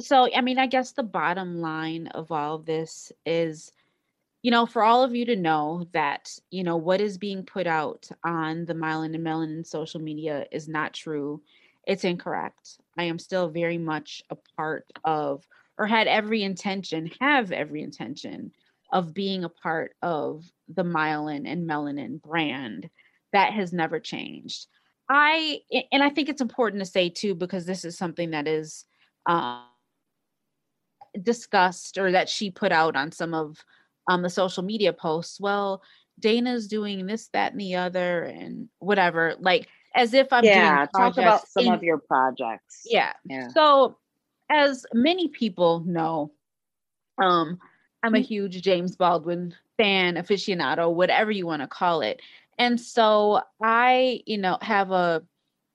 [0.00, 3.70] So, I mean, I guess the bottom line of all of this is,
[4.42, 7.66] you know, for all of you to know that, you know, what is being put
[7.66, 11.40] out on the myelin and Melanin social media is not true.
[11.86, 12.78] It's incorrect.
[12.98, 15.46] I am still very much a part of,
[15.78, 18.52] or had every intention, have every intention
[18.92, 22.88] of being a part of the Myelin and Melanin brand.
[23.32, 24.66] That has never changed.
[25.08, 25.60] i
[25.92, 28.84] and I think it's important to say too, because this is something that is,
[29.26, 29.64] um,
[31.22, 33.64] discussed or that she put out on some of
[34.08, 35.40] um, the social media posts.
[35.40, 35.82] Well,
[36.20, 39.34] Dana's doing this, that, and the other, and whatever.
[39.38, 43.12] Like as if I'm yeah talk about some in- of your projects yeah.
[43.24, 43.96] yeah So,
[44.50, 46.32] as many people know,
[47.18, 47.58] um,
[48.02, 48.24] I'm a Mm-hmm.
[48.24, 52.20] huge James Baldwin fan, aficionado, whatever you want to call it.
[52.58, 55.22] And so I, you know, have a,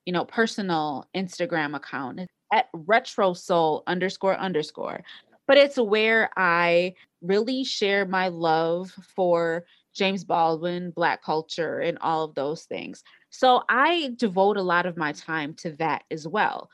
[0.06, 2.21] you know, personal Instagram account
[2.54, 5.02] at retro soul underscore underscore.
[5.49, 12.23] But it's where I really share my love for James Baldwin, Black culture, and all
[12.23, 13.03] of those things.
[13.31, 16.69] So I devote a lot of my time to that as well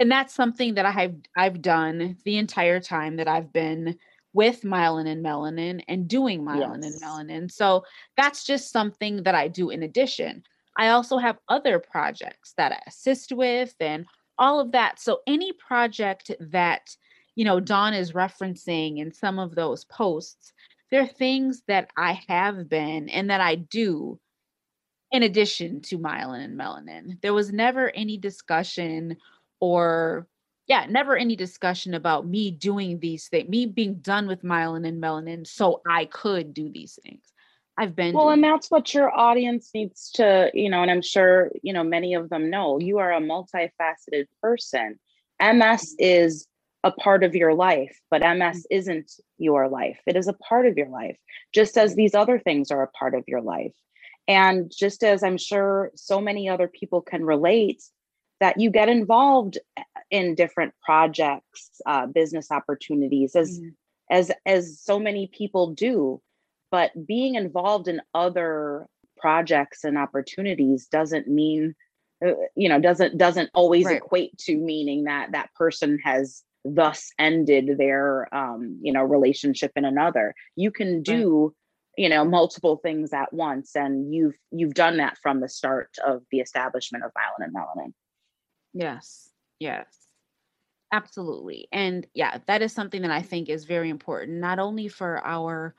[0.00, 3.98] and that's something that I have I've done the entire time that I've been
[4.32, 6.94] with myelin and melanin and doing myelin Yes.
[6.94, 7.52] and melanin.
[7.52, 7.84] So
[8.16, 10.42] that's just something that I do in addition.
[10.78, 14.06] I also have other projects that I assist with and
[14.38, 14.98] all of that.
[15.00, 16.96] So any project that
[17.34, 20.52] you know Dawn is referencing in some of those posts,
[20.90, 24.18] they're things that I have been and that I do
[25.12, 27.20] in addition to myelin and melanin.
[27.20, 29.16] There was never any discussion
[29.60, 30.26] or
[30.66, 35.02] yeah, never any discussion about me doing these things, me being done with myelin and
[35.02, 37.24] melanin so I could do these things.
[37.76, 41.50] I've been well and that's what your audience needs to you know and i'm sure
[41.62, 44.98] you know many of them know you are a multifaceted person
[45.40, 45.94] ms mm-hmm.
[45.98, 46.46] is
[46.84, 50.76] a part of your life but ms isn't your life it is a part of
[50.76, 51.18] your life
[51.52, 53.74] just as these other things are a part of your life
[54.28, 57.82] and just as i'm sure so many other people can relate
[58.40, 59.58] that you get involved
[60.10, 63.74] in different projects uh, business opportunities as Mhm.
[64.10, 66.20] as as so many people do
[66.70, 68.86] but being involved in other
[69.18, 71.74] projects and opportunities doesn't mean
[72.24, 73.98] uh, you know doesn't doesn't always Right.
[73.98, 79.84] equate to meaning that that person has thus ended their um you know relationship in
[79.84, 81.54] another you can do
[81.96, 86.22] you know multiple things at once and you've you've done that from the start of
[86.30, 87.92] the establishment of myelin and melanin
[88.72, 89.30] Yes.
[89.58, 89.86] Yes.
[90.92, 91.68] Absolutely.
[91.72, 95.74] And yeah, that is something that I think is very important, not only for our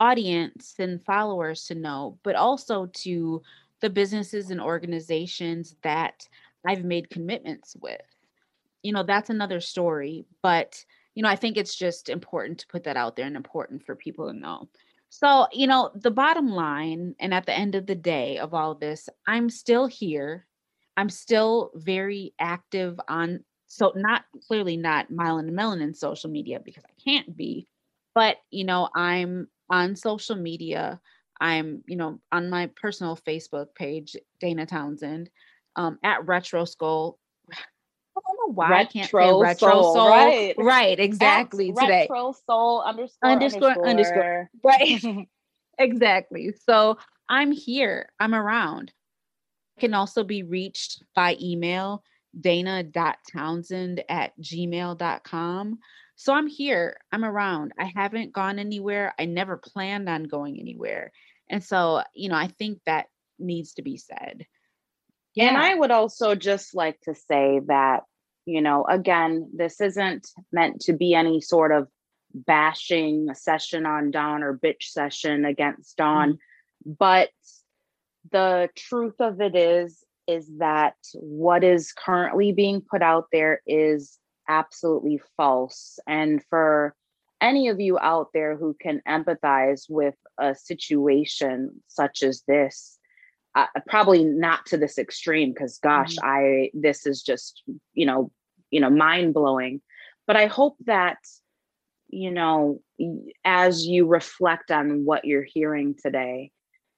[0.00, 3.42] audience and followers to know, but also to
[3.80, 6.26] the businesses and organizations that
[6.66, 8.00] I've made commitments with.
[8.86, 10.84] You know, that's another story, but
[11.16, 13.96] you know, I think it's just important to put that out there and important for
[13.96, 14.68] people to know.
[15.08, 18.74] So, you know, the bottom line, and at the end of the day of all
[18.74, 20.46] this, I'm still here.
[20.96, 26.84] I'm still very active on so not clearly not Myelin and Melanin social media because
[26.84, 27.66] I can't be,
[28.14, 31.00] but you know, I'm on social media.
[31.40, 35.30] I'm, you know, on my personal Facebook page, Dana Townsend,
[35.76, 37.18] um, at Retro Skull.
[38.16, 40.08] I don't know why I can't say Retro Retro Soul, Soul.
[40.08, 40.54] right.
[40.58, 41.70] right, exactly.
[41.70, 42.00] At Today.
[42.10, 43.88] retro soul underscore Underscore, underscore.
[43.88, 44.50] underscore.
[44.64, 45.28] Right.
[45.78, 46.54] exactly.
[46.64, 46.98] So
[47.28, 48.10] I'm here.
[48.18, 48.92] I'm around.
[49.78, 52.02] Can also be reached by email,
[52.40, 55.78] dana.townsend at gmail.com.
[56.16, 56.96] So I'm here.
[57.12, 57.72] I'm around.
[57.78, 59.14] I haven't gone anywhere.
[59.18, 61.12] I never planned on going anywhere.
[61.50, 63.06] And so, you know, I think that
[63.38, 64.46] needs to be said.
[65.38, 68.04] And I would also just like to say that,
[68.46, 71.88] you know, again, this isn't meant to be any sort of
[72.32, 76.32] bashing session on Dawn or bitch session against Dawn.
[76.32, 76.92] Mm-hmm.
[76.98, 77.30] But
[78.30, 84.18] the truth of it is, is that what is currently being put out there is
[84.48, 85.98] absolutely false.
[86.06, 86.94] And for
[87.40, 92.95] any of you out there who can empathize with a situation such as this,
[93.56, 97.62] uh, probably not to this extreme because gosh i this is just
[97.94, 98.30] you know
[98.70, 99.80] you know mind blowing
[100.26, 101.18] but i hope that
[102.08, 102.80] you know
[103.44, 106.50] as you reflect on what you're hearing today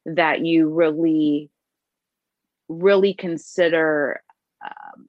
[0.04, 1.50] that you really
[2.68, 4.20] really consider
[4.64, 5.08] um,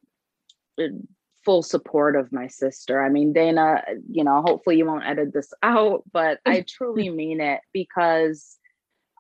[1.44, 3.04] full support of my sister.
[3.04, 7.42] I mean, Dana, you know, hopefully you won't edit this out, but I truly mean
[7.42, 8.59] it because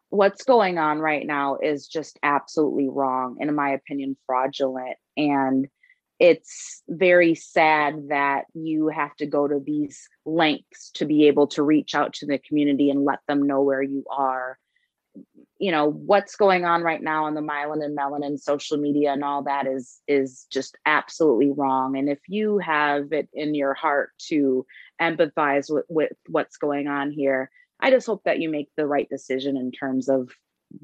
[0.10, 4.98] what's going on right now is just absolutely wrong, and in my opinion, fraudulent.
[5.18, 5.68] And
[6.20, 11.64] it's very sad that you have to go to these lengths to be able to
[11.64, 14.58] reach out to the community and let them know where you are
[15.60, 19.24] you know what's going on right now on the myelin and melanin social media and
[19.24, 24.12] all that is is just absolutely wrong and if you have it in your heart
[24.18, 24.66] to
[25.02, 27.50] empathize with, with what's going on here
[27.80, 30.30] i just hope that you make the right decision in terms of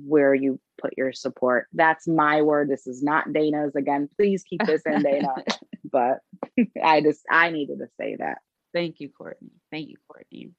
[0.04, 1.68] where you put your support.
[1.72, 2.72] That's my word.
[2.72, 3.76] This is not dana's.
[3.76, 5.34] Again please keep this in dana.
[5.92, 6.20] But
[6.84, 8.40] i just i needed to say that.
[8.74, 9.52] Thank you courtney.
[9.72, 10.50] Thank you courtney.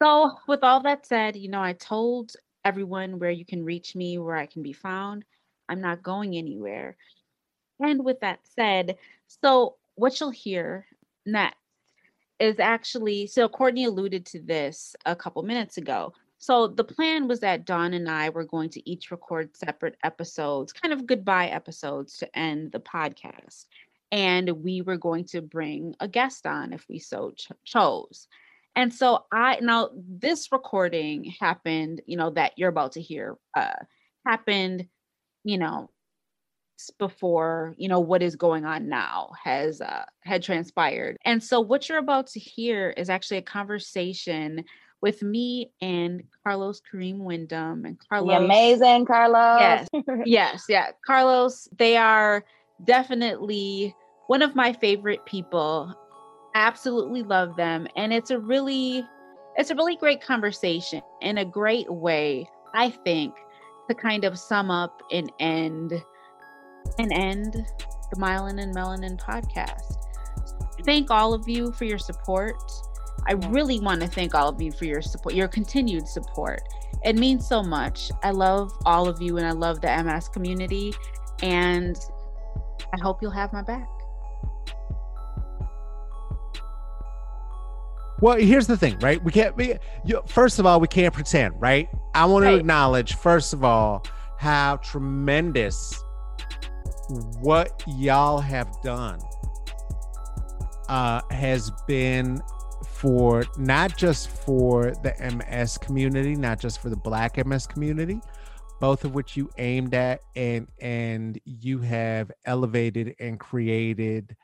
[0.00, 2.34] So with all that said you know i told
[2.64, 5.24] everyone where you can reach me, where I can be found.
[5.68, 6.96] I'm not going anywhere.
[7.80, 8.98] And with that said,
[9.42, 10.86] so what you'll hear
[11.26, 11.56] next
[12.40, 16.12] is actually so Courtney alluded to this a couple minutes ago.
[16.38, 20.72] So the plan was that Dawn and I were going to each record separate episodes,
[20.72, 23.66] kind of goodbye episodes to end the podcast.
[24.12, 28.28] And we were going to bring a guest on if we so ch- chose.
[28.76, 33.72] And so I now this recording happened, you know, that you're about to hear uh
[34.24, 34.86] happened,
[35.42, 35.90] you know,
[36.98, 41.16] before, you know, what is going on now has uh had transpired.
[41.24, 44.64] And so what you're about to hear is actually a conversation
[45.00, 48.28] with me and Carlos Kareem Wyndham and Carlos.
[48.28, 49.60] The amazing Carlos.
[49.60, 49.88] Yes.
[50.24, 50.64] yes.
[50.68, 50.90] Yeah.
[51.06, 52.44] Carlos, they are
[52.84, 53.94] definitely
[54.28, 55.94] one of my favorite people
[56.54, 59.06] absolutely love them and it's a really
[59.56, 63.34] it's a really great conversation in a great way i think
[63.88, 65.92] to kind of sum up and end
[66.98, 67.66] and end
[68.10, 69.96] the myelin and melanin podcast
[70.84, 72.56] thank all of you for your support
[73.26, 76.60] i really want to thank all of you for your support your continued support
[77.04, 80.92] it means so much i love all of you and i love the ms community
[81.42, 81.98] and
[82.92, 83.88] i hope you'll have my back
[88.20, 89.22] Well, here's the thing, right?
[89.22, 89.74] We can't be.
[90.04, 91.88] You, first of all, we can't pretend, right?
[92.14, 92.52] I want right.
[92.52, 94.04] to acknowledge, first of all,
[94.38, 96.02] how tremendous
[97.40, 99.20] what y'all have done
[100.88, 102.40] uh, has been
[102.86, 108.20] for not just for the MS community, not just for the Black MS community,
[108.80, 114.36] both of which you aimed at and and you have elevated and created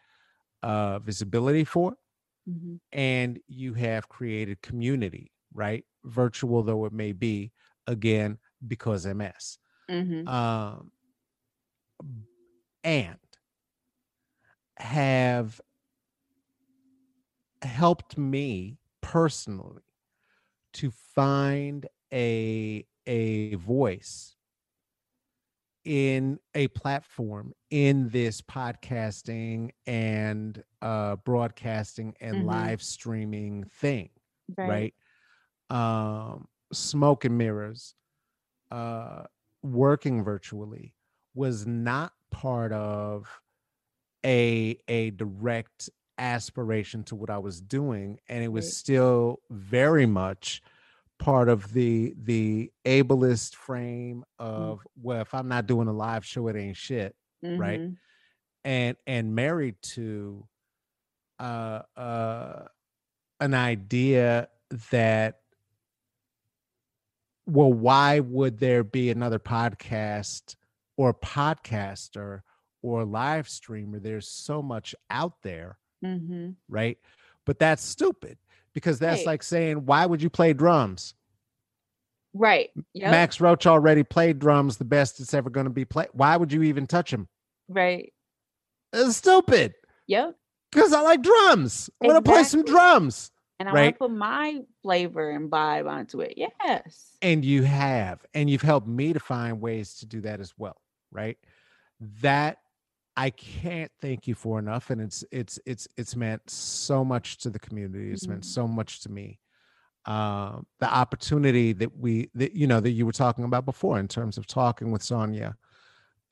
[0.62, 1.96] uh, visibility for
[2.48, 2.76] mm-hmm.
[2.92, 5.84] and you have created community, right?
[6.04, 7.52] Virtual though it may be,
[7.86, 9.58] again, because MS.
[9.90, 10.26] Mm-hmm.
[10.28, 10.90] Um,
[12.84, 13.18] and
[14.76, 15.60] have
[17.62, 19.82] helped me personally
[20.74, 24.36] to find a a voice
[25.84, 32.48] in a platform in this podcasting and uh broadcasting and mm-hmm.
[32.48, 34.08] live streaming thing
[34.56, 34.94] right.
[35.70, 37.94] right um smoke and mirrors
[38.70, 39.24] uh
[39.62, 40.94] working virtually
[41.34, 43.40] was not part of
[44.26, 48.72] a a direct aspiration to what I was doing and it was right.
[48.72, 50.60] still very much
[51.18, 54.44] part of the the ableist frame mm.
[54.44, 54.82] of mm.
[55.00, 57.14] well if i'm not doing a live show it ain't shit
[57.44, 57.60] mm-hmm.
[57.60, 57.80] right
[58.64, 60.44] and and married to
[61.38, 62.64] uh uh
[63.40, 64.48] an idea
[64.90, 65.40] that
[67.46, 70.56] well why would there be another podcast
[70.96, 72.42] or podcaster
[72.82, 76.50] or live streamer there's so much out there mm-hmm.
[76.68, 76.98] right
[77.44, 78.38] but that's stupid
[78.74, 79.26] because that's right.
[79.26, 81.14] like saying, why would you play drums?
[82.34, 82.70] Right.
[82.94, 83.10] Yep.
[83.10, 86.08] Max Roach already played drums, the best it's ever going to be played.
[86.12, 87.28] Why would you even touch him?
[87.68, 88.12] Right.
[88.92, 89.74] It's stupid.
[90.08, 90.34] Yep.
[90.72, 91.88] Because I like drums.
[92.02, 93.30] I want to play some drums.
[93.60, 93.82] And I right?
[93.82, 96.34] want to put my flavor and vibe onto it.
[96.36, 97.16] Yes.
[97.22, 98.18] And you have.
[98.34, 100.76] And you've helped me to find ways to do that as well.
[101.14, 101.38] Right.
[102.20, 102.58] That
[103.16, 107.50] I can't thank you for enough, and it's it's it's it's meant so much to
[107.50, 108.10] the community.
[108.10, 108.32] It's mm-hmm.
[108.32, 109.38] meant so much to me.
[110.06, 114.08] Um, the opportunity that we that you know that you were talking about before in
[114.08, 115.56] terms of talking with Sonia,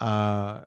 [0.01, 0.61] uh,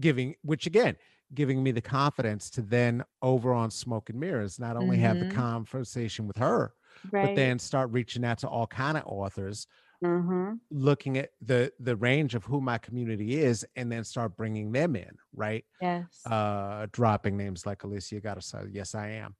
[0.00, 0.96] giving which again
[1.34, 5.06] giving me the confidence to then over on Smoke and Mirrors not only mm-hmm.
[5.06, 5.38] have the mm-hmm.
[5.38, 6.74] conversation with her,
[7.10, 7.28] right.
[7.28, 9.66] but then start reaching out to all kind of authors
[10.02, 10.58] Mhm.
[10.70, 14.96] looking at the the range of who my community is and then start bringing them
[14.96, 16.20] in right Yes.
[16.26, 19.34] uh dropping names like alicia gotta say yes i am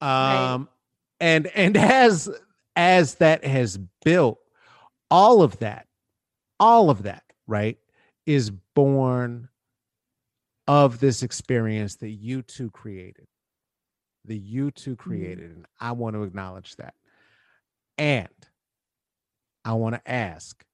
[0.00, 0.54] Right.
[0.54, 0.68] um
[1.20, 2.30] and and as
[2.76, 4.38] as that has built
[5.10, 5.86] all of that
[6.60, 7.78] all of that right
[8.24, 9.48] is born
[10.66, 13.26] of this experience that you two created
[14.24, 16.94] the you two created and i want to acknowledge that
[17.98, 18.28] and
[19.66, 20.64] i want to ask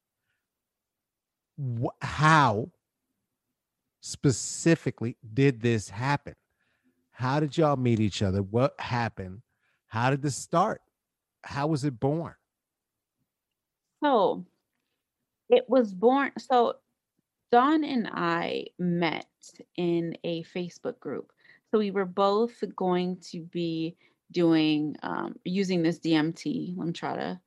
[1.59, 2.71] wh- how
[4.01, 6.35] specifically did this happen
[7.11, 9.43] how did y'all meet each other what happened
[9.89, 10.81] how did this start
[11.43, 12.35] how was it born
[14.03, 14.45] So
[15.49, 16.33] it was born.
[16.39, 16.77] So
[17.53, 19.27] Dawn and I met
[19.77, 21.33] in a Facebook group.
[21.71, 23.97] So we were both going to be
[24.33, 27.39] doing um, using this DMT, Lemtrada.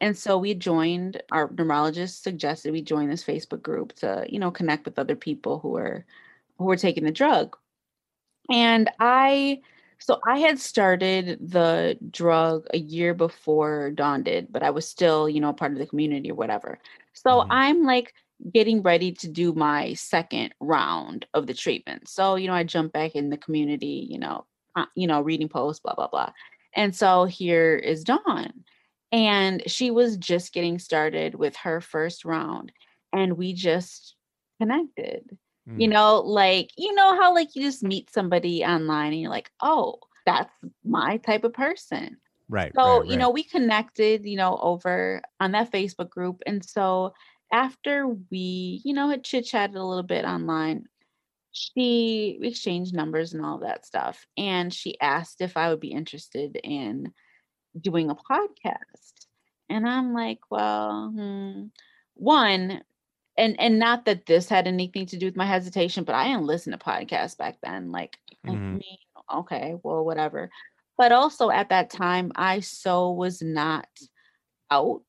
[0.00, 4.50] And so we joined, our neurologist suggested we join this Facebook group to, you know,
[4.50, 6.04] connect with other people who are
[6.58, 7.56] who were taking the drug.
[8.50, 9.60] And I
[10.00, 15.28] so I had started the drug a year before Dawn did, but I was still,
[15.28, 16.78] you know, part of the community or whatever.
[17.14, 17.46] So Mhm.
[17.50, 18.14] I'm like
[18.52, 22.08] getting ready to do my second round of the treatment.
[22.08, 24.46] So, you know, I jump back in the community, you know,
[24.76, 26.32] uh, you know, reading posts, blah, blah, blah.
[26.74, 28.64] And so here is Dawn.
[29.12, 32.72] And she was just getting started with her first round.
[33.12, 34.16] And we just
[34.60, 35.38] connected
[35.76, 35.88] you Mm.
[35.88, 39.98] know like you know how like you just meet somebody online and you're like oh
[40.26, 40.52] that's
[40.84, 42.16] my type of person
[42.48, 46.64] right so right, you know we connected you know over on that facebook group and
[46.64, 47.12] so
[47.52, 50.84] after we you know had chit chatted a little bit online
[51.52, 55.92] she we exchanged numbers and all that stuff and she asked if i would be
[55.92, 57.12] interested in
[57.82, 59.12] doing a podcast
[59.68, 61.64] and i'm like well hmm.
[62.14, 62.82] one
[63.36, 66.44] and and not that this had anything to do with my hesitation but i didn't
[66.46, 68.72] listen to podcasts back then like I Mhm.
[68.78, 68.98] mean,
[69.34, 70.50] okay well whatever
[70.96, 73.88] but also at that time i so was not
[74.70, 75.02] out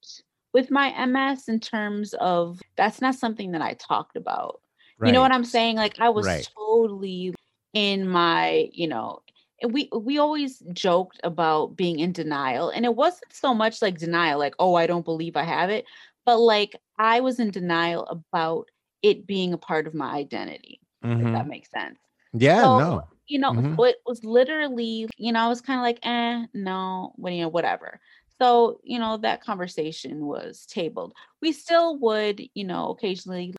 [0.53, 4.61] with my ms in terms of that's not something that i talked about
[5.07, 6.49] you know what i'm saying like i was Right.
[6.57, 7.33] totally
[7.73, 9.21] in my you know
[9.67, 14.39] we we always joked about being in denial and it wasn't so much like denial
[14.39, 15.85] like oh i don't believe i have it
[16.25, 18.69] but like i was in denial about
[19.01, 20.79] it being a part of my identity
[21.19, 21.33] if Mhm.
[21.33, 21.99] that makes sense
[22.33, 23.77] yeah so, no you know, Mhm.
[23.77, 27.41] so it was literally, you know, I was kind of like, eh, no, what you
[27.41, 27.99] know, whatever.
[28.41, 31.13] So, you know, that conversation was tabled.
[31.41, 33.53] We still would, you know, occasionally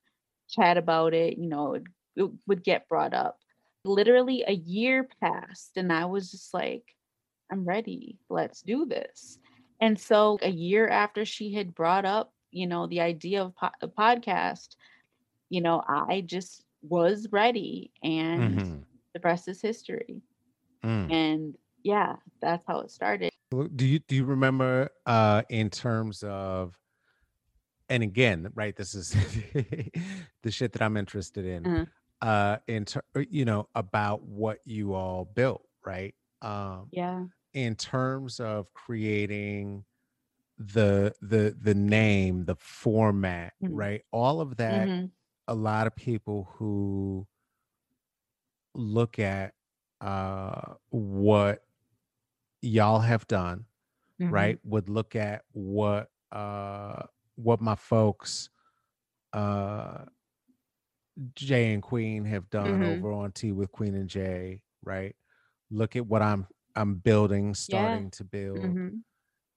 [0.48, 1.84] chat about it, you know, it,
[2.16, 3.38] it would get brought up.
[3.84, 6.84] Literally a year passed, and I was just like,
[7.50, 8.18] I'm ready.
[8.28, 9.38] Let's do this.
[9.80, 13.70] And so a year after she had brought up, you know, the idea of po-
[13.80, 14.76] a podcast,
[15.48, 18.84] you know, I just was ready and Mhm.
[19.14, 20.22] the rest is history.
[20.84, 21.10] Mm.
[21.10, 23.30] And yeah, that's how it started.
[23.50, 26.78] Do you do you remember uh in terms of
[27.88, 29.10] and again, right, this is
[30.42, 31.66] the shit that I'm interested in.
[31.66, 31.84] Uh-huh.
[32.22, 36.14] Uh in ter- uh, you know, about what you all built, right?
[36.42, 37.26] Um Yeah.
[37.54, 39.84] in terms of creating
[40.58, 43.90] the the the name, the format, Mhm.
[43.90, 44.02] right?
[44.12, 45.12] All of that Mhm.
[45.48, 47.26] a lot of people who
[48.74, 49.54] look at
[50.00, 51.64] uh what
[52.62, 53.66] y'all have done
[54.18, 54.20] Mhm.
[54.30, 57.02] right would look at what uh
[57.36, 58.50] what my folks
[59.34, 60.04] uh
[61.34, 62.86] jay and queen have done Mhm.
[62.86, 65.14] over on tea with queen and jay right
[65.70, 66.46] look at what i'm
[66.76, 69.02] i'm building starting to build Mhm.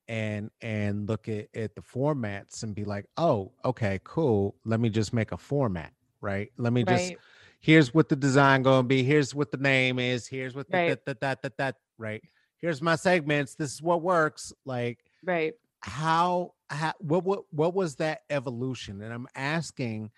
[0.07, 4.89] and and look at, at the formats and be like oh okay cool let me
[4.89, 7.13] just make a format right let me just
[7.59, 10.87] here's what the design gonna be here's what the name is here's what the Right.
[10.87, 12.21] that that that that that right
[12.57, 15.53] here's my segments this is what works like Right.
[15.81, 20.11] how, how what what what was that evolution and i'm asking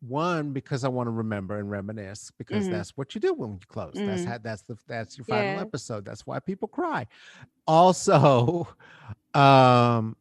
[0.00, 2.70] one because i want to remember and reminisce because Mhm.
[2.70, 4.28] that's what you do when you close that's Mhm.
[4.28, 5.60] how that's the that's your final Yeah.
[5.60, 7.06] episode that's why people cry
[7.66, 8.68] also
[9.34, 10.16] um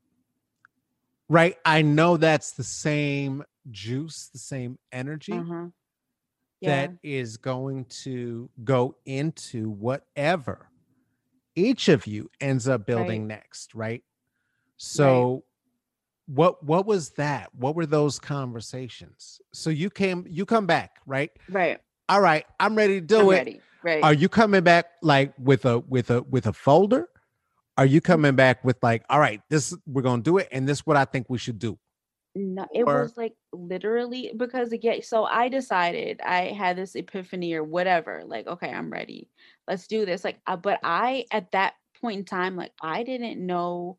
[1.29, 5.67] right i know that's the same juice the same energy Uh-huh.
[6.61, 6.69] Yeah.
[6.69, 10.69] that is going to go into whatever
[11.55, 14.03] each of you ends up building next right
[14.77, 15.43] so
[16.27, 21.31] what what was that what were those conversations so you came you come back right
[21.49, 21.79] right.
[22.09, 23.61] all right i'm ready to do I'm it ready.
[23.83, 24.03] Right.
[24.03, 27.07] are you coming back like with a with a with a folder
[27.77, 30.79] are you coming back with like all right this we're gonna do it and this
[30.79, 31.77] is what i think we should do
[32.35, 37.53] No, it Or- was like literally because again, so I decided I had this epiphany
[37.55, 39.29] or whatever, like, okay, I'm ready.
[39.67, 40.23] Let's do this.
[40.23, 43.97] Like, uh, but I at that point in time, like, I didn't know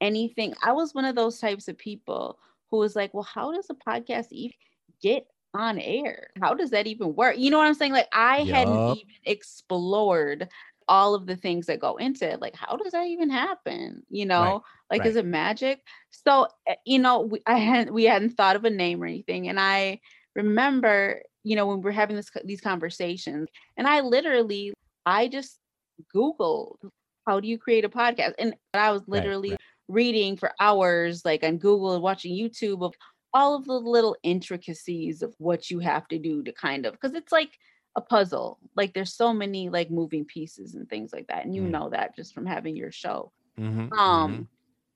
[0.00, 0.54] anything.
[0.62, 2.38] I was one of those types of people
[2.70, 4.56] who was like, well, how does a podcast even
[5.02, 6.28] get on air?
[6.40, 7.36] How does that even work?
[7.38, 7.92] You know what I'm saying?
[7.92, 10.48] Like, I hadn't even explored
[10.88, 12.40] all of the things that go into it.
[12.40, 14.02] Like, how does that even happen?
[14.10, 15.80] You know, like, is it magic?
[16.10, 19.48] So, uh, you know, we, I hadn't, we hadn't thought of a name or anything.
[19.48, 20.00] And I
[20.34, 24.72] remember, you know, when we're having this, these conversations and I literally,
[25.06, 25.58] I just
[26.14, 26.76] Googled,
[27.26, 28.32] how do you create a podcast?
[28.38, 29.58] And I was Right, literally right.
[29.90, 32.94] Reading for hours, like on Google and watching YouTube of
[33.32, 37.14] all of the little intricacies of what you have to do to kind of, because
[37.14, 37.58] it's like
[37.96, 38.58] a puzzle.
[38.76, 41.44] Like there's so many like moving pieces and things like that.
[41.44, 41.70] And you Mm.
[41.70, 43.32] know that just from having your show.
[43.56, 44.48] Mhm, Um, mhm.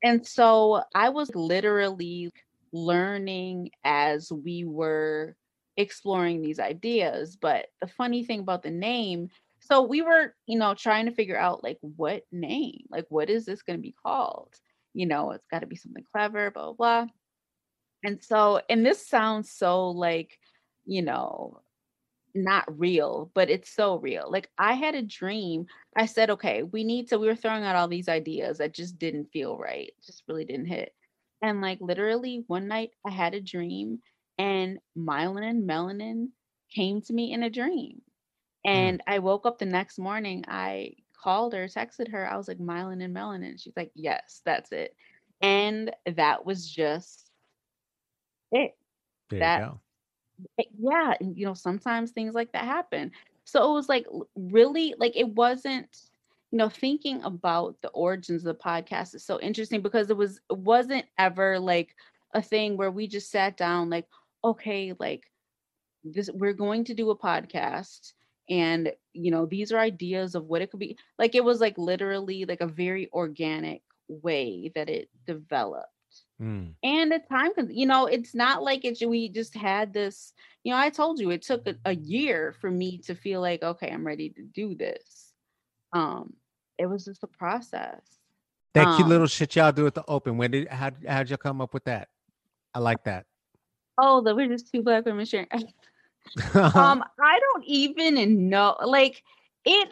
[0.02, 2.30] and so I was literally
[2.72, 5.36] learning as we were
[5.76, 7.36] exploring these ideas.
[7.36, 9.30] But the funny thing about the name,
[9.60, 13.46] so we were, you know, trying to figure out like what name, like what is
[13.46, 14.54] this going to be called?
[14.94, 17.06] You know, it's got to be something clever, blah, blah, blah.
[18.04, 20.38] And so, and this sounds so like,
[20.84, 21.60] you know,
[22.34, 24.30] not real, but it's so real.
[24.30, 25.66] Like I had a dream.
[25.96, 28.98] I said, okay, we need to, we were throwing out all these ideas that just
[28.98, 30.92] didn't feel right, just really didn't hit.
[31.42, 34.00] And like literally one night I had a dream
[34.38, 36.28] and myelin melanin
[36.74, 38.02] came to me in a dream.
[38.66, 38.72] Hmm.
[38.72, 42.58] And I woke up the next morning, I called her, texted her, I was like,
[42.58, 43.60] myelin and melanin.
[43.60, 44.94] She's like, yes, that's it.
[45.40, 47.30] And that was just
[48.52, 48.76] it
[49.30, 49.80] There that- you go.
[50.58, 53.12] Eh, yeah and you know sometimes things like that happen
[53.44, 54.04] so it was like
[54.34, 56.10] really like it wasn't
[56.50, 60.40] you know thinking about the origins of the podcast is so interesting because it was
[60.50, 61.94] it wasn't ever like
[62.34, 64.08] a thing where we just sat down like
[64.42, 65.30] okay like
[66.02, 68.14] this we're going to do a podcast
[68.48, 71.76] and you know these are ideas of what it could be like it was like
[71.78, 75.88] literally like a very organic way that it developed
[76.40, 76.74] Mm.
[76.84, 80.32] and the time you know it's not like it's we just had this
[80.62, 83.62] you know i told you it took a, a year for me to feel like
[83.64, 85.32] okay i'm ready to do this
[85.92, 86.32] um
[86.78, 88.00] it was just a process
[88.74, 90.36] That cute Um, little shit y'all do at the open.
[90.36, 92.08] When did how how'd y'all come up with that?
[92.74, 93.26] I like that.
[93.98, 95.48] oh that we're just two black women sharing
[96.54, 98.76] um, I don't even know.
[98.84, 99.22] Like
[99.64, 99.88] it,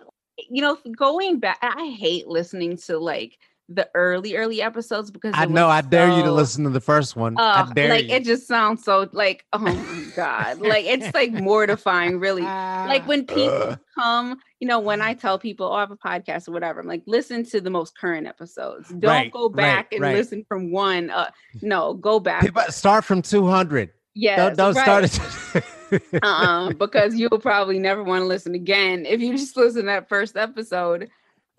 [0.50, 5.46] you know, going back, I hate listening to like the early, early episodes because I
[5.46, 7.38] know I dare you to listen to the first one.
[7.38, 8.16] Uh, I dare like you.
[8.16, 12.42] it just sounds so like, oh my god, like it's like mortifying, really.
[12.42, 13.76] Uh, like when people uh.
[13.94, 16.86] come, you know, when I tell people, oh, I have a podcast or whatever, I'm
[16.86, 18.88] like, listen to the most current episodes.
[18.88, 20.16] Don't right, go back right, and right.
[20.16, 21.10] listen from one.
[21.10, 21.30] Uh,
[21.60, 22.42] no, go back.
[22.42, 23.90] People, start from 200.
[24.14, 25.10] Yeah, don't, don't right.
[25.10, 26.24] start it.
[26.24, 30.08] um, because you'll probably never want to listen again if you just listen to that
[30.08, 31.10] first episode.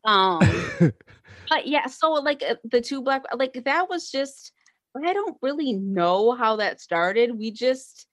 [0.06, 0.40] Um,
[0.80, 4.52] but yeah, so like uh, the two black, like that was just.
[4.96, 7.36] I don't really know how that started.
[7.36, 8.06] We just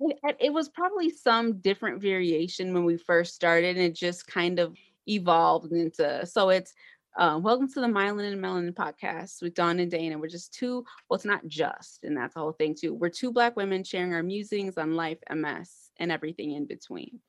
[0.00, 4.58] it, it was probably some different variation when we first started, and it just kind
[4.58, 4.76] of
[5.08, 6.26] evolved into.
[6.26, 6.72] So it's
[7.16, 10.18] uh, welcome to the Myelin and Melanin podcast with Dawn and Dana.
[10.18, 10.84] We're just two.
[11.08, 12.92] Well, it's not just, and that's the whole thing too.
[12.94, 17.20] We're two black women sharing our musings on life, MS, and everything in between.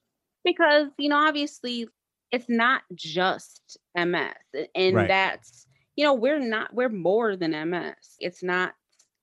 [0.43, 1.87] Because you know, obviously,
[2.31, 4.33] it's not just MS,
[4.73, 5.07] and Right.
[5.07, 6.73] that's you know, we're not.
[6.73, 8.17] We're more than MS.
[8.19, 8.73] It's not.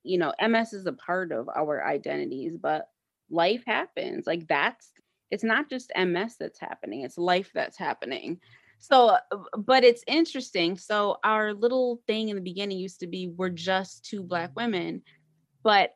[0.05, 2.89] You know, MS is a part of our identities, but
[3.29, 4.25] life happens.
[4.27, 4.91] Like that's.
[5.29, 7.01] It's not just MS that's happening.
[7.01, 8.39] It's life that's happening.
[8.83, 9.19] So, uh,
[9.57, 10.77] but it's interesting.
[10.77, 15.01] So, our little thing in the beginning used to be we're just two Black women,
[15.63, 15.91] but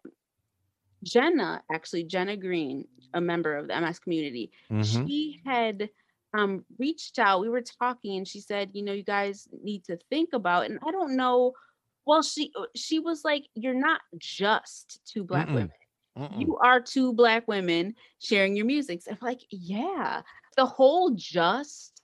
[1.04, 5.04] Jenna, actually, Jenna Green, a member of the MS community, Mhm.
[5.04, 5.90] she had
[6.34, 7.42] um, reached out.
[7.42, 10.80] We were talking, and she said, "You know, you guys need to think about." And
[10.86, 11.54] I don't know.
[12.06, 15.54] Well, she uh, she was like, "You're not just two Black Mm-mm.
[15.56, 15.72] women."
[16.18, 16.42] Mm-mm.
[16.42, 19.02] you are two black women sharing your music.
[19.04, 20.24] So I'm like, yeah,
[20.56, 21.97] the whole just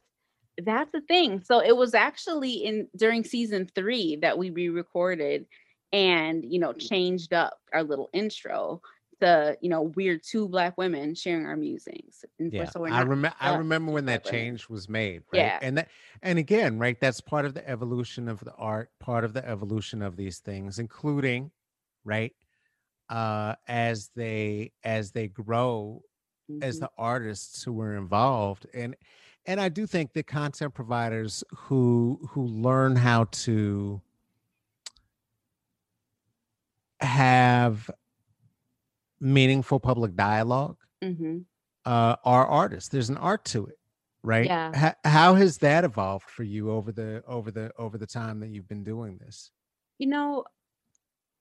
[0.61, 1.41] that's the thing.
[1.43, 5.45] So it was actually in during season three that we re-recorded
[5.91, 8.81] and you know changed up our little intro
[9.21, 12.25] to you know we're two black women sharing our musings.
[12.39, 13.35] And Yeah, so we're I remember.
[13.39, 14.39] I remember when that women.
[14.41, 15.23] change was made.
[15.31, 15.39] Right?
[15.39, 15.59] Yeah.
[15.61, 15.89] and that,
[16.21, 16.99] and again, right?
[16.99, 20.77] That's part of the evolution of the art, part of the evolution of these things,
[20.79, 21.51] including,
[22.03, 22.33] right,
[23.09, 26.03] uh, as they as they grow
[26.61, 26.81] as Mhm.
[26.81, 28.95] the artists who were involved, and
[29.45, 34.01] and I do think the content providers who who learn how to
[36.99, 37.89] have
[39.19, 41.39] meaningful public dialogue hmm
[41.85, 42.89] uh, are artists.
[42.89, 43.77] There's an art to it,
[44.23, 44.45] right?
[44.45, 44.71] Yeah.
[44.73, 48.49] How, how has that evolved for you over the over the over the time that
[48.49, 49.51] you've been doing this?
[49.97, 50.45] You know,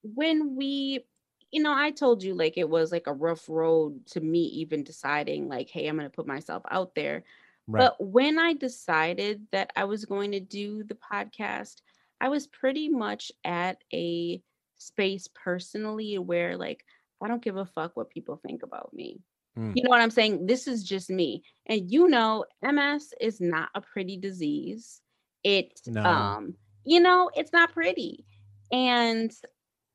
[0.03, 1.05] when we,
[1.50, 4.82] you know, I told you like it was like a rough road to me even
[4.82, 7.24] deciding like, hey, I'm going to put myself out there.
[7.68, 7.80] Right.
[7.80, 11.76] But when I decided that I was going to do the podcast,
[12.20, 14.42] I was pretty much at a
[14.78, 16.84] space personally where like
[17.22, 19.20] I don't give a fuck what people think about me.
[19.56, 19.72] Mm.
[19.76, 20.46] You know what I'm saying?
[20.46, 21.42] This is just me.
[21.66, 25.00] And you know, MS is not a pretty disease.
[25.44, 26.02] It No.
[26.02, 26.54] um,
[26.84, 28.24] you know, it's not pretty.
[28.72, 29.30] And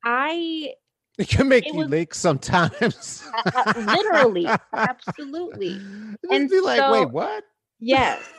[0.05, 0.73] I
[1.17, 3.23] it can make it you was- leak sometimes.
[3.45, 5.73] A- a- literally, absolutely.
[5.79, 7.43] Just And be like, so- wait, what?
[7.79, 8.19] Yes.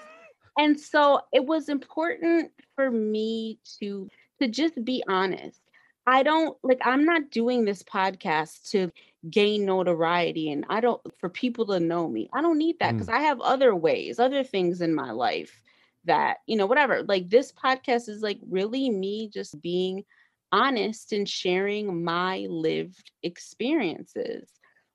[0.58, 4.08] And so it was important for me to
[4.40, 5.60] to just be honest.
[6.06, 8.90] I don't like I'm not doing this podcast to
[9.30, 12.28] gain notoriety and I don't for people to know me.
[12.32, 12.98] I don't need that Mm.
[12.98, 15.60] because I have other ways, other things in my life
[16.04, 17.02] that, you know, whatever.
[17.02, 20.04] Like this podcast is like really me just being
[20.52, 24.50] honest and sharing my lived experiences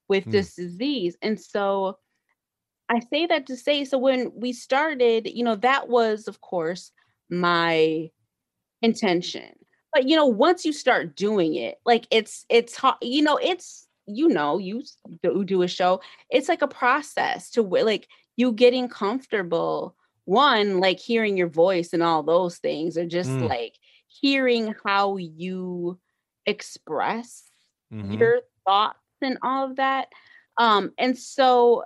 [0.07, 0.31] with Mm.
[0.31, 1.17] this disease.
[1.21, 1.97] And so
[2.93, 6.91] I say that to say, so when we started, you know, that was, of course,
[7.29, 8.09] my
[8.81, 9.55] intention.
[9.93, 13.87] But you know, once you start doing it, like it's it's hard, you know, it's
[14.07, 14.83] you know, you
[15.23, 19.95] do, do a show, it's like a process to like you getting comfortable.
[20.25, 23.49] One, like hearing your voice and all those things, or just Mm.
[23.49, 23.75] like
[24.07, 25.99] hearing how you
[26.45, 27.49] express
[27.91, 28.33] Mhm.
[28.33, 30.09] your thoughts and all of that.
[30.57, 31.83] Um, and so,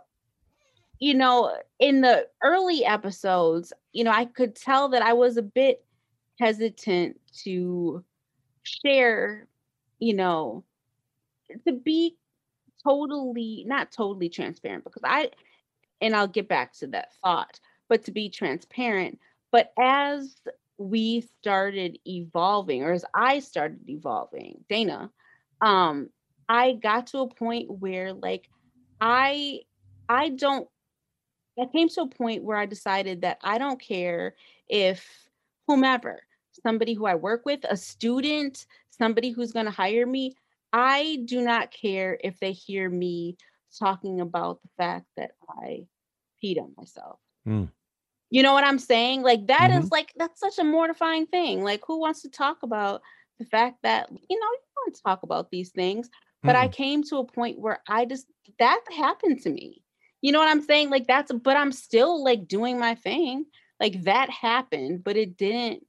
[0.99, 5.41] you know, in the early episodes, you know, I could tell that I was a
[5.41, 5.83] bit
[6.39, 8.03] hesitant to
[8.63, 9.47] share,
[9.99, 10.63] you know,
[11.65, 12.17] to be
[12.83, 15.31] totally, not totally transparent because I,
[16.01, 19.19] and I'll get back to that thought, but to be transparent.
[19.51, 20.35] But as
[20.77, 25.11] we started evolving, or as I started evolving, Dana,
[25.61, 26.09] um,
[26.49, 28.49] I got to a point where like
[29.01, 29.61] I
[30.07, 30.67] I don't
[31.59, 34.35] I came to a point where I decided that I don't care
[34.67, 35.29] if
[35.67, 36.21] whomever,
[36.63, 40.35] somebody who I work with, a student, somebody who's going to hire me,
[40.73, 43.37] I do not care if they hear me
[43.77, 45.87] talking about the fact that I
[46.43, 47.19] peed on myself.
[47.47, 47.71] Mm.
[48.29, 49.21] You know what I'm saying?
[49.23, 49.91] Like that is Mhm.
[49.91, 51.63] like that's such a mortifying thing.
[51.63, 53.01] Like who wants to talk about
[53.39, 56.09] the fact that you know you want to talk about these things?
[56.45, 56.73] But I Mm-mm.
[56.73, 58.27] came to a point where I just
[58.59, 59.83] that happened to me.
[60.21, 60.89] You know what I'm saying?
[60.89, 63.45] Like that's but I'm still like doing my thing.
[63.79, 65.85] Like that happened, but it didn't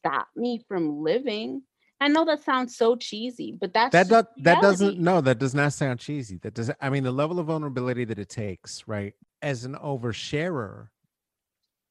[0.00, 1.62] stop me from living.
[2.00, 5.54] I know that sounds so cheesy, but that's that does, that doesn't no that does
[5.54, 9.14] not sound cheesy that does i mean the level of vulnerability that it takes right
[9.42, 10.88] as an oversharer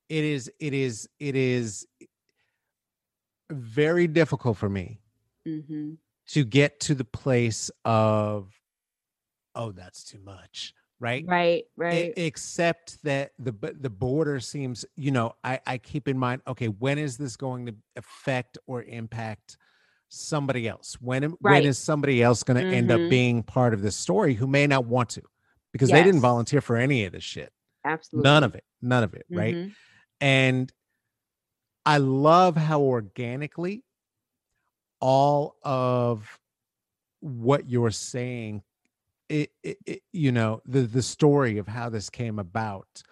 [0.08, 1.86] it is it is it is
[3.50, 5.02] very difficult for me
[5.46, 5.98] Mhm.
[6.28, 8.54] to get to the place of
[9.56, 12.14] oh that's too much right Right, right.
[12.18, 16.98] except that the the border seems you know i i keep in mind okay when
[16.98, 19.58] is this going to affect or impact
[20.10, 21.66] somebody else when Right.
[21.66, 23.10] is somebody else going to end up Mhm.
[23.10, 25.22] being part of this story who may not want to
[25.72, 27.52] because they didn't volunteer for any of this shit
[27.86, 28.30] Absolutely.
[28.30, 29.76] none of it none of it right Mhm.
[30.22, 30.74] and
[31.86, 33.84] I love how organically
[35.00, 36.40] all of
[37.20, 38.64] what you're saying,
[39.30, 43.04] it, it, it- you know, the the story of how this came about.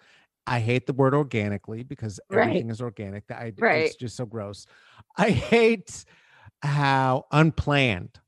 [0.46, 2.48] I hate the word organically because Right.
[2.48, 3.30] everything is organic.
[3.30, 3.96] I, It's Right.
[3.96, 4.66] just so gross.
[5.18, 6.04] I hate
[6.62, 8.20] how unplanned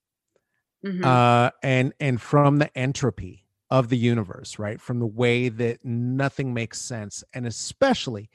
[0.82, 1.02] Mhm.
[1.02, 4.80] uh, and and from the entropy of the universe, right?
[4.80, 8.30] From the way that nothing makes sense, and especially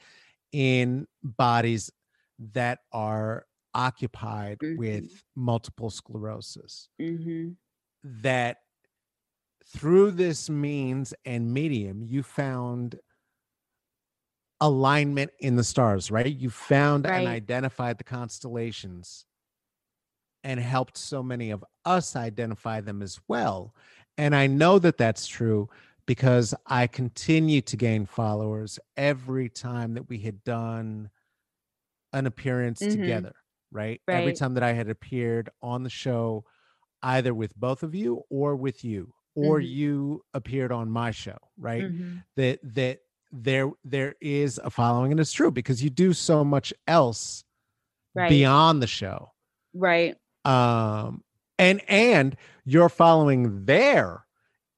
[0.52, 1.90] in bodies
[2.38, 4.78] that are occupied Mhm.
[4.78, 7.56] with multiple sclerosis, Mhm.
[8.02, 8.58] that
[9.66, 13.00] through this means and medium, you found
[14.60, 16.34] alignment in the stars, right?
[16.34, 19.26] You found and identified the constellations
[20.42, 23.74] and helped so many of us identify them as well.
[24.18, 25.68] And I know that that's true
[26.06, 31.10] because I continue to gain followers every time that we had done
[32.12, 32.86] an appearance Mhm.
[32.86, 33.34] together,
[33.70, 34.00] right?
[34.10, 36.44] Every time that I had appeared on the show,
[37.02, 39.68] either with both of you or with you, or Mhm.
[39.68, 41.84] you appeared on my show, right?
[41.84, 42.22] Mhm.
[42.36, 43.00] That that
[43.32, 47.44] there there is a following, and it's true because you do so much else
[48.14, 48.28] Right.
[48.28, 49.32] beyond the show
[49.74, 50.16] Right.
[50.44, 51.24] um
[51.58, 54.24] and and your following there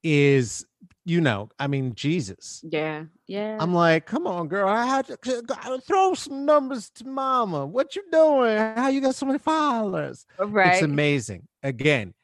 [0.02, 0.64] is
[1.04, 3.04] you know i mean jesus Yeah.
[3.26, 3.58] Yeah.
[3.60, 5.40] i'm like come on girl i had to g-
[5.86, 10.74] throw some numbers to mama what you doing how you got so many followers right.
[10.74, 12.14] it's amazing again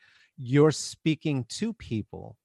[0.43, 2.37] you're speaking to people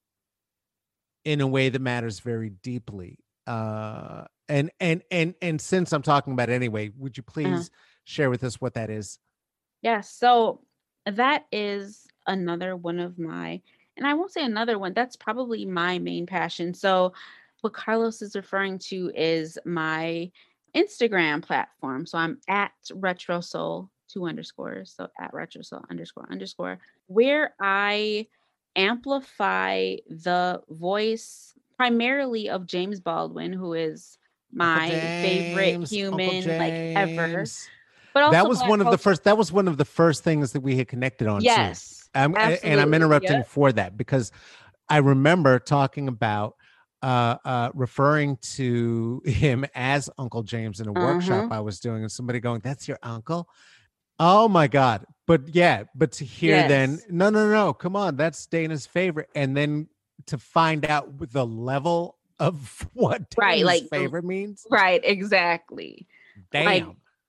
[1.26, 6.34] in a way that matters very deeply uh and and and and since i'm talking
[6.34, 7.64] about it anyway would you please Uh-huh.
[8.06, 9.20] share with us what that is
[9.82, 10.62] Yeah, so
[11.06, 13.62] that is another one of my,
[13.98, 16.74] and I won't say another one, that's probably my main passion.
[16.74, 17.14] So,
[17.62, 20.32] what Carlos is referring to is my
[20.76, 22.06] Instagram platform.
[22.06, 24.94] So, I'm at RetroSoul two underscores.
[24.98, 28.28] So, at RetroSoul underscore underscore, where I
[28.76, 34.18] amplify the voice primarily of James Baldwin, who is
[34.52, 37.46] my favorite James, Uncle human like ever.
[38.14, 40.24] But also that was Black one of the first that was one of the first
[40.24, 41.44] things that we had connected on.
[41.44, 42.10] Yes.
[42.14, 43.48] And I'm interrupting yep.
[43.48, 44.32] for that because
[44.90, 46.56] I remember talking about
[47.04, 51.56] uh, uh, referring to him as Uncle James in a workshop Uh-huh.
[51.56, 53.48] I was doing, and somebody going, "That's your uncle."
[54.20, 55.06] Oh my god!
[55.28, 57.06] But yeah, but to hear then, Yes.
[57.10, 59.88] no, no, no, come on, that's Dana's favorite, and then
[60.28, 64.66] to find out the level of what Right, like favorite means.
[64.70, 66.08] Right, exactly.
[66.52, 66.66] Damn.
[66.66, 66.86] like,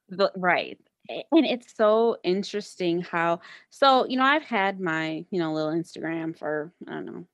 [0.08, 0.78] The, right.
[1.08, 3.40] And it's so interesting how,
[3.70, 7.24] so, you know, I've had my, you know, little Instagram for, I don't know,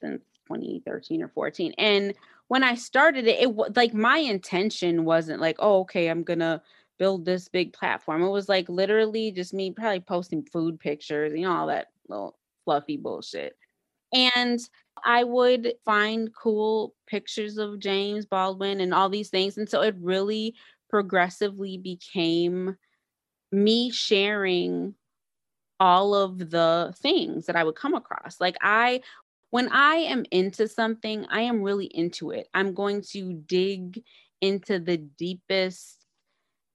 [0.00, 1.74] since 2013 or 14.
[1.76, 2.14] And
[2.46, 6.38] when I started it, it was like my intention wasn't like, oh, okay, I'm going
[6.38, 6.62] to
[6.98, 8.22] build this big platform.
[8.22, 12.38] It was like literally just me probably posting food pictures, you know, all that little
[12.64, 13.56] fluffy bullshit.
[14.12, 14.60] And
[15.04, 19.58] I would find cool pictures of James Baldwin and all these things.
[19.58, 20.54] And so it really
[20.88, 22.76] progressively became
[23.52, 24.94] me sharing
[25.78, 28.40] all of the things that I would come across.
[28.40, 29.02] Like I
[29.50, 32.48] when I am into something, I am really into it.
[32.52, 34.02] I'm going to dig
[34.40, 35.95] into the deepest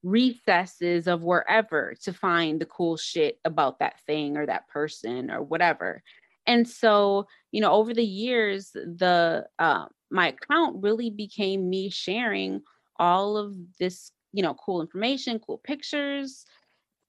[0.04, 5.44] recesses of wherever to find the cool shit about that thing or that person or
[5.44, 6.04] whatever.
[6.48, 12.62] And so, you know, over the years, the uh, my account really became me sharing
[12.98, 16.46] all of this, you know, cool information, cool pictures,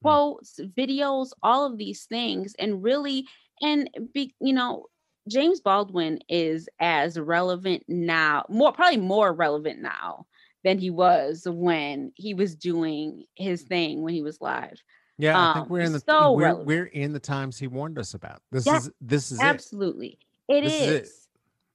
[0.04, 0.08] Mm.
[0.08, 3.26] quotes, videos, all of these things, and really,
[3.60, 4.86] and be, you know,
[5.28, 10.26] James Baldwin is as relevant now, more probably more relevant now
[10.64, 14.80] than he was when he was doing his thing when he was live.
[15.18, 17.98] Yeah, I Um, think we're in the so we're, we're in the times he warned
[17.98, 18.42] us about.
[18.50, 19.40] This is this is.
[19.40, 20.18] Absolutely.
[20.48, 20.80] It This is.
[20.80, 21.08] is it.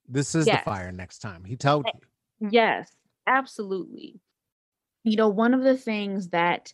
[0.09, 0.59] This is Yes.
[0.59, 1.43] the fire next time.
[1.43, 2.49] He told Eh, you.
[2.49, 4.19] Yes, absolutely.
[5.03, 6.73] You know, one of the things that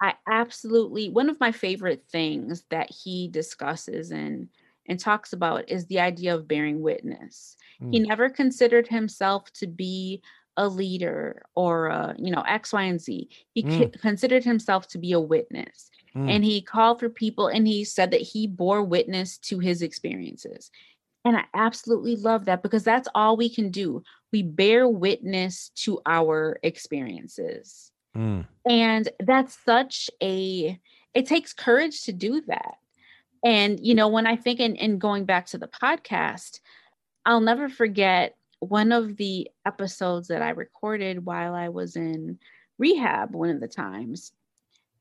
[0.00, 4.48] I absolutely one of my favorite things that he discusses and
[4.86, 7.56] and talks about is the idea of bearing witness.
[7.90, 8.08] He Mm.
[8.08, 10.22] never considered himself to be
[10.56, 13.28] a leader or a, you know, X, Y, and Z.
[13.54, 13.78] He Mm.
[13.78, 15.90] c- considered himself to be a witness.
[16.14, 16.30] Mm.
[16.30, 20.70] And he called for people and he said that he bore witness to his experiences.
[21.24, 24.02] And I absolutely love that because that's all we can do.
[24.30, 27.90] We bear witness to our experiences.
[28.16, 28.46] Mm.
[28.68, 30.78] And that's such a,
[31.14, 32.76] it takes courage to do that.
[33.44, 36.60] And, you know, when I think, in, in going back to the podcast,
[37.26, 42.38] I'll never forget one of the episodes that I recorded while I was in
[42.78, 44.32] rehab one of the times.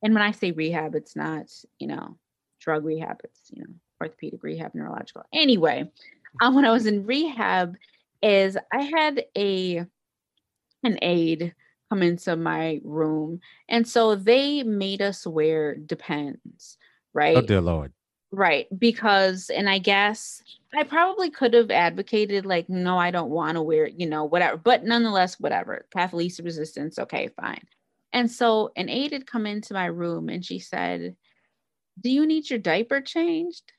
[0.02, 2.18] And when I say rehab, it's not, you know,
[2.60, 5.24] drug rehab, it's, you know, orthopedic rehab, neurological.
[5.34, 5.90] Anyway,
[6.42, 7.76] um, when I was in rehab,
[8.22, 9.86] is I had a
[10.84, 11.54] an aide
[11.90, 13.40] come into my room.
[13.70, 16.78] And so they made us wear depends,
[17.14, 17.38] right?
[17.38, 17.94] Oh dear Lord.
[18.34, 18.68] Right.
[18.80, 20.42] Because, and I guess
[20.76, 24.58] I probably could have advocated, like, no, I don't want to wear, you know, whatever.
[24.58, 25.86] But nonetheless, whatever.
[25.94, 26.98] Path least resistance.
[26.98, 27.64] Okay, fine.
[28.12, 31.16] And so an aide had come into my room and she said,
[32.02, 33.72] Do you need your diaper changed?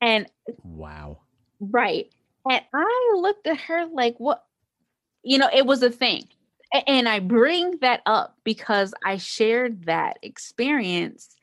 [0.00, 0.28] And
[0.62, 1.18] Wow.
[1.60, 2.12] right.
[2.48, 4.44] And I looked at her like, what?
[5.24, 6.28] You know, it was a thing.
[6.86, 11.34] And I bring that up because I shared that experience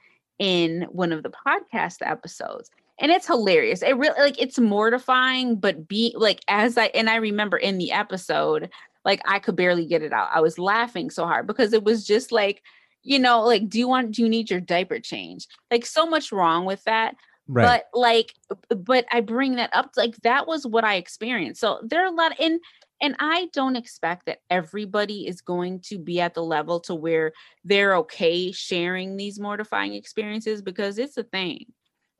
[0.42, 2.72] in one of the podcast episodes.
[3.00, 3.84] And it's hilarious.
[3.84, 7.92] It really like it's mortifying, but be like as I and I remember in the
[7.92, 8.70] episode,
[9.06, 10.30] like I could barely get it out.
[10.34, 12.64] I was laughing so hard because it was just like,
[13.04, 15.48] you know, like, do you want do you need your diaper change?
[15.70, 17.16] Like so much wrong with that
[17.48, 17.84] Right.
[17.92, 18.34] but like
[18.70, 22.16] but i bring that up like that was what i experienced so there are a
[22.16, 22.62] lot and
[23.02, 27.32] and i don't expect that everybody is going to be at the level to where
[27.64, 31.66] they're okay sharing these mortifying experiences because it's a thing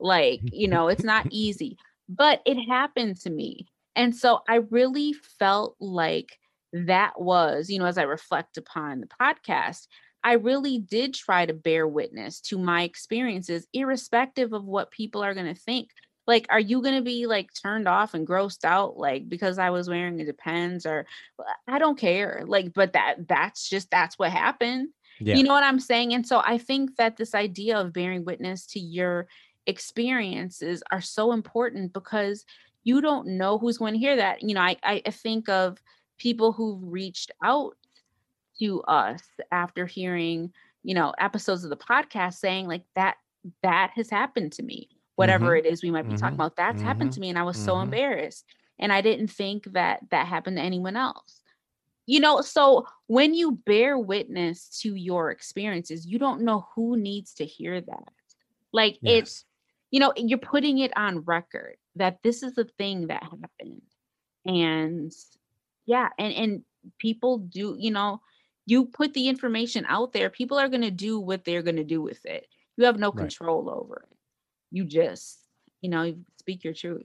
[0.00, 1.76] like you know it's not easy
[2.08, 3.66] but it happened to me.
[3.96, 6.38] And so I really felt like
[6.72, 9.86] that was, you know, as I reflect upon the podcast,
[10.24, 15.34] I really did try to bear witness to my experiences, irrespective of what people are
[15.34, 15.90] going to think.
[16.26, 19.70] Like, are you going to be like turned off and grossed out, like because I
[19.70, 21.06] was wearing a Depends, or
[21.66, 22.44] I don't care.
[22.46, 24.88] Like, but that that's just that's what happened.
[25.18, 25.36] Yeah.
[25.36, 26.14] You know what I'm saying?
[26.14, 29.28] And so I think that this idea of bearing witness to your
[29.66, 32.44] experiences are so important because
[32.84, 34.42] you don't know who's going to hear that.
[34.42, 35.78] You know, I, I think of
[36.18, 37.76] people who've reached out
[38.58, 40.52] to us after hearing,
[40.82, 43.16] you know, episodes of the podcast saying like that
[43.62, 44.88] that has happened to me.
[45.16, 45.56] Whatever Mhm.
[45.56, 46.40] it is we might be talking Mhm.
[46.40, 47.82] about, that's happened to me and I was so Mhm.
[47.82, 48.46] embarrassed.
[48.78, 51.42] And I didn't think that that happened to anyone else.
[52.06, 57.34] You know, so when you bear witness to your experiences, you don't know who needs
[57.36, 58.08] to hear that.
[58.72, 59.44] Like it's
[59.92, 63.82] you know, you're putting it on record that this is the thing that happened.
[64.46, 65.12] And
[65.86, 66.64] yeah, and and
[66.98, 68.20] people do, you know,
[68.66, 71.84] you put the information out there, people are going to do what they're going to
[71.84, 72.48] do with it.
[72.76, 73.32] You have no Right.
[73.32, 74.11] control over it.
[74.72, 75.38] You just,
[75.82, 77.04] you know, speak your truth.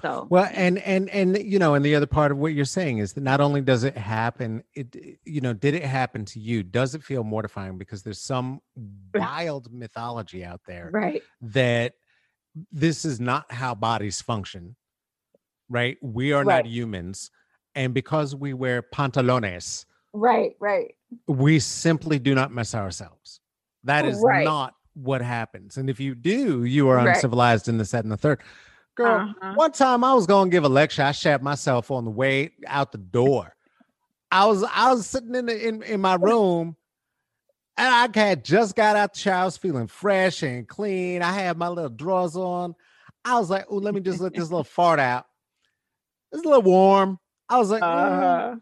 [0.00, 2.98] So, Well, and and and you know, and the other part of what you're saying
[2.98, 6.62] is that not only does it happen, it you know, did it happen to you?
[6.62, 8.60] Does it feel mortifying because there's some
[9.12, 11.22] wild mythology out there right.
[11.40, 11.94] that
[12.70, 14.76] this is not how bodies function,
[15.68, 15.98] right?
[16.00, 16.64] We are Right.
[16.64, 17.32] not humans,
[17.74, 20.94] and because we wear pantalones, Right, right.
[21.26, 23.40] we simply do not mess ourselves.
[23.82, 24.44] That is Right.
[24.44, 25.76] not what happens.
[25.76, 27.08] And if you do, you are Right.
[27.16, 28.40] uncivilized in the set and the third.
[28.94, 29.54] Girl, Uh-huh.
[29.54, 31.02] one time I was gonna give a lecture.
[31.02, 33.54] I shat myself on the way out the door.
[34.30, 36.76] I was I was sitting in the, in, in my room
[37.76, 39.42] and I had just got out the shower.
[39.42, 41.22] I was feeling fresh and clean.
[41.22, 42.74] I had my little drawers on.
[43.24, 45.26] I was like, oh, let me just let this little fart out.
[46.32, 47.18] It's a little warm.
[47.48, 48.56] I was like, mm, Uh-huh.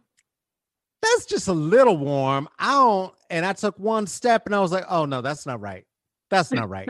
[1.03, 2.49] that's just a little warm.
[2.59, 5.61] I don't, and I took one step and I was like, oh no, that's not
[5.61, 5.85] right.
[6.31, 6.89] That's not right.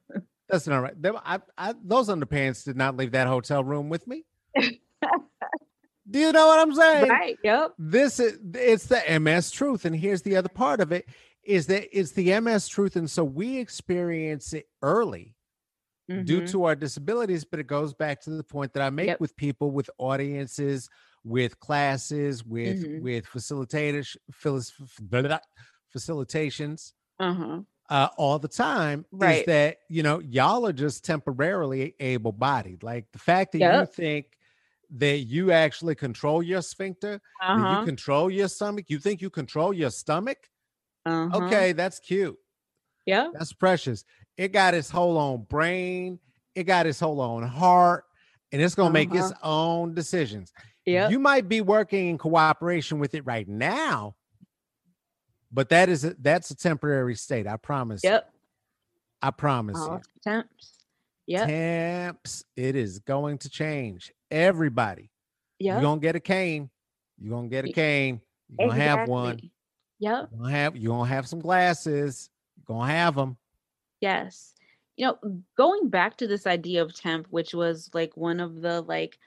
[0.48, 0.94] that's not right.
[1.24, 4.24] I, I, those underpants did not leave that hotel room with me.
[6.10, 7.08] Do you know what I'm saying?
[7.10, 7.38] Right.
[7.44, 7.74] Yep.
[7.78, 9.84] This is it's the MS truth.
[9.84, 11.06] And here's the other part of it
[11.44, 12.96] is that it's the MS truth.
[12.96, 15.34] And so we experience it early
[16.24, 16.50] due Mhm.
[16.52, 19.20] to our disabilities, but it goes back to the point that I make Yep.
[19.20, 20.88] with people, with audiences,
[21.24, 23.02] with classes, with Mhm.
[23.02, 24.16] with facilitators,
[25.94, 27.60] facilitations Uh-huh.
[27.88, 29.06] Uh, all the time.
[29.20, 32.82] Is that you know y'all are just temporarily able bodied.
[32.82, 34.38] Like the fact that you think
[34.90, 37.20] that you actually control your sphincter,
[37.54, 37.78] that you Uh-huh.
[37.78, 40.50] control your stomach, you think you control your stomach.
[41.04, 41.30] Uh-huh.
[41.38, 42.38] Okay, that's cute.
[43.06, 44.04] Yeah, That's precious.
[44.36, 46.18] It got its whole own brain.
[46.54, 48.04] It got its whole own heart,
[48.52, 50.52] and it's gonna make its own decisions.
[50.86, 54.16] Yeah, You might be working in cooperation with it right now,
[55.52, 57.46] but that is a, that's a temporary state.
[57.46, 58.02] I promise.
[58.04, 58.10] you.
[58.10, 58.32] Yep.
[59.22, 60.00] I promise All you.
[60.20, 60.74] attempts.
[61.26, 61.48] Yep.
[61.48, 64.12] Temps, it is going to change.
[64.30, 65.10] Everybody,
[65.58, 66.70] you're gonna get a cane.
[67.18, 68.20] You're gonna get a cane.
[68.58, 69.40] You're gonna have one.
[70.00, 70.28] Yep.
[70.30, 72.30] You're gonna have you're gonna have some glasses.
[72.56, 73.36] You're gonna have them.
[74.00, 74.54] Yes.
[74.96, 78.80] You know, going back to this idea of temp, which was like one of the
[78.82, 79.18] like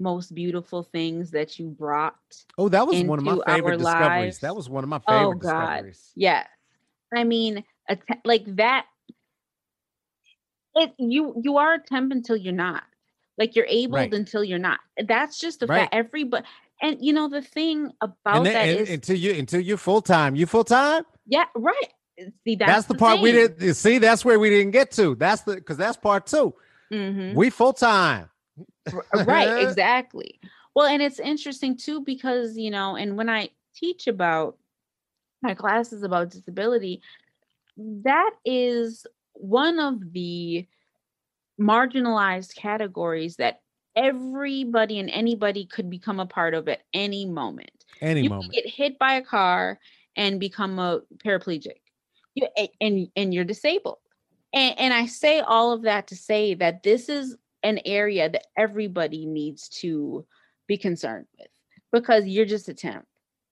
[0.00, 2.14] most beautiful things that you brought.
[2.56, 4.38] Oh, that was one of my favorite discoveries.
[4.40, 5.50] That was one of my Oh, favorite God.
[5.72, 6.12] discoveries.
[6.16, 6.48] Yes.
[7.16, 8.86] I mean, a te- like that
[10.74, 12.84] it you you are a temp until you're not.
[13.36, 14.12] Like you're able Right.
[14.12, 14.80] until you're not.
[15.06, 15.80] That's just the Right.
[15.82, 15.94] fact.
[15.94, 16.44] Everybody
[16.82, 20.02] and you know the thing about then, that and- is until you until you're full
[20.02, 20.36] time.
[20.36, 21.04] You full time?
[21.26, 21.74] yeah, right.
[22.44, 23.98] See, that's, That's, the, part we didn't see.
[23.98, 25.14] That's where we didn't get to.
[25.14, 26.52] That's the because that's part 2
[26.92, 27.34] Mhm.
[27.34, 28.28] We full time.
[28.92, 30.40] R- uh, right exactly.
[30.74, 34.56] Well and it's interesting too because you know and when i teach about
[35.42, 37.00] my classes about disability
[37.76, 40.66] that is one of the
[41.60, 43.60] marginalized categories that
[43.96, 47.84] everybody and anybody could become a part of at any moment.
[48.00, 48.52] Any you moment.
[48.52, 49.78] can get hit by a car
[50.16, 51.80] and become a paraplegic.
[52.34, 52.46] You,
[52.80, 53.98] and and you're disabled.
[54.54, 58.46] And, and i say all of that to say that this is an area that
[58.56, 60.24] everybody needs to
[60.66, 61.48] be concerned with
[61.92, 63.04] because you're just a temp.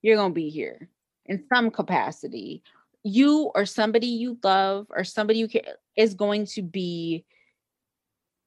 [0.02, 0.88] You're going to be here
[1.26, 2.62] in some capacity.
[3.02, 7.24] You or somebody you love or somebody you care is going to be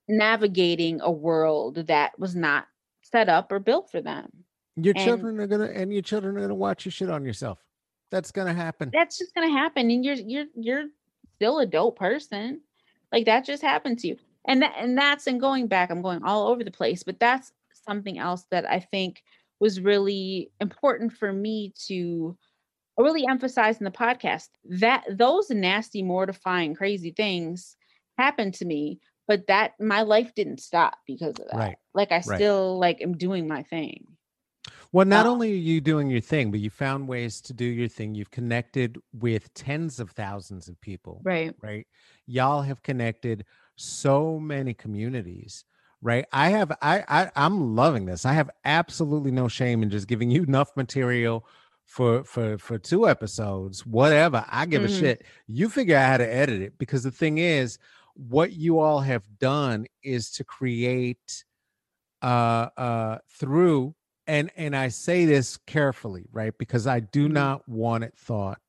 [0.07, 2.67] navigating a world that was not
[3.01, 4.29] set up or built for them.
[4.75, 7.59] Your and- children are gonna and your children are gonna watch you shit on yourself.
[8.11, 8.89] That's gonna happen.
[8.91, 10.85] that's just gonna happen and you're you're you're
[11.35, 12.61] still a dope person.
[13.11, 14.17] Like that just happened to you
[14.47, 17.51] and that and that's and going back i'm going all over the place but that's
[17.73, 19.21] something else that i think
[19.59, 22.37] was really important for me to
[22.97, 27.75] really emphasize in the podcast that those nasty mortifying crazy things
[28.17, 31.77] happened to me but that my life didn't stop because of that Right.
[31.93, 32.37] like i Right.
[32.37, 34.05] still like am doing my thing
[34.91, 37.87] Well, not only are you doing your thing, but you found ways to do your
[37.87, 38.15] thing.
[38.15, 41.85] You've connected with tens of thousands of people, right right?
[42.25, 43.45] Y'all have connected
[43.79, 45.65] so many communities,
[46.01, 46.25] right?
[46.31, 48.25] I have, I, I, I'm loving this.
[48.25, 51.45] I have absolutely no shame in just giving you enough material
[51.85, 54.45] for for for two episodes, whatever.
[54.49, 54.89] I give a Mhm.
[54.89, 55.25] shit.
[55.47, 57.79] You figure out how to edit it because the thing is,
[58.13, 61.43] what you all have done is to create
[62.21, 63.95] uh uh through
[64.27, 66.53] and and I say this carefully, right?
[66.57, 67.29] Because I do Mhm.
[67.29, 68.59] not want it thought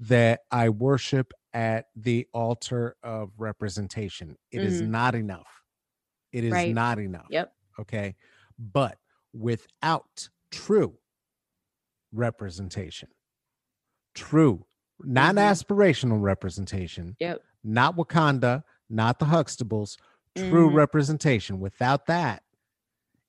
[0.00, 4.36] that I worship at the altar of representation.
[4.50, 4.88] It is Mhm.
[4.88, 5.62] not enough.
[6.30, 6.74] It is Right.
[6.74, 7.28] not enough.
[7.30, 8.14] yep Okay.
[8.58, 9.00] But
[9.32, 10.98] without true
[12.12, 13.08] representation,
[14.14, 14.66] true,
[15.00, 15.38] not Mhm.
[15.50, 19.96] aspirational representation, yep not Wakanda, not the Huxtables,
[20.34, 20.74] true Mhm.
[20.74, 21.58] representation.
[21.58, 22.44] Without that,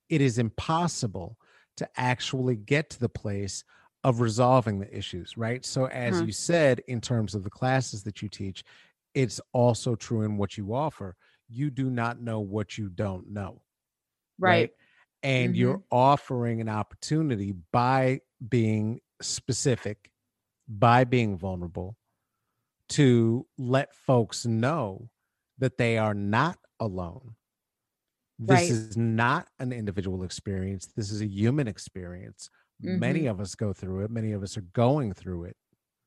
[0.09, 1.39] it is impossible
[1.77, 3.63] to actually get to the place
[4.03, 5.65] of resolving the issues, right?
[5.65, 6.25] So, as Uh-huh.
[6.27, 8.63] you said, in terms of the classes that you teach,
[9.13, 11.15] it's also true in what you offer.
[11.49, 13.61] You do not know what you don't know,
[14.39, 14.71] right
[15.23, 20.11] And you're offering an opportunity by being specific,
[20.67, 21.97] by being vulnerable,
[22.89, 25.09] to let folks know
[25.57, 27.35] that they are not alone.
[28.39, 28.69] This Right.
[28.69, 30.85] is not an individual experience.
[30.87, 32.49] This is a human experience.
[32.81, 33.27] Many Mm-hmm.
[33.27, 34.11] of us go through it.
[34.11, 35.57] Many of us are going through it,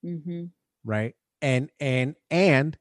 [0.02, 0.52] hmm
[0.84, 1.14] right?
[1.42, 2.76] And and and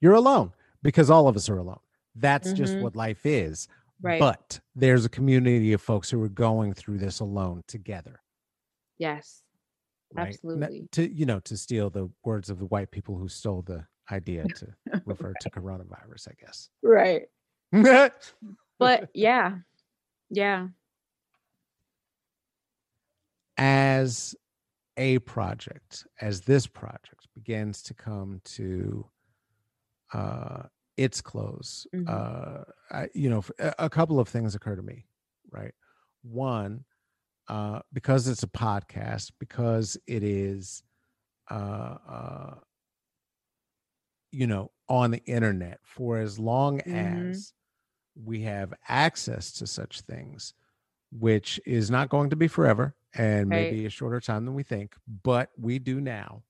[0.00, 1.80] you're alone because all of us are alone.
[2.14, 2.80] That's just Mhm.
[2.80, 3.68] what life is.
[4.02, 8.20] right But there's a community of folks who are going through this alone together.
[8.98, 9.42] yes
[10.12, 10.40] Right?
[10.42, 10.88] Absolutely.
[10.92, 14.48] To you know, to steal the words of the white people who stole the idea
[14.54, 14.74] to
[15.04, 16.70] refer to coronavirus, I guess.
[16.82, 17.28] right
[18.78, 19.58] but yeah
[20.30, 20.68] yeah
[23.56, 24.34] as
[24.96, 29.08] a project, as this project begins to come to
[30.12, 30.64] uh,
[30.96, 32.08] its close, Mhm.
[32.08, 35.06] uh, I, you know, a couple of things occur to me,
[35.50, 35.74] right?
[36.22, 36.84] One,
[37.48, 40.82] uh, because it's a podcast, because it is,
[41.50, 42.54] uh, uh,
[44.30, 47.30] you know, on the internet for as long Mhm.
[47.30, 47.52] as
[48.14, 50.54] we have access to such things,
[51.10, 53.54] which is not going to be forever and Right.
[53.54, 56.44] maybe a shorter time than we think, but we do now.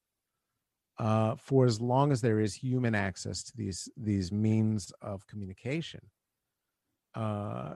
[0.97, 6.11] Uh, for as long as there is human access to these these means of communication,
[7.15, 7.75] uh,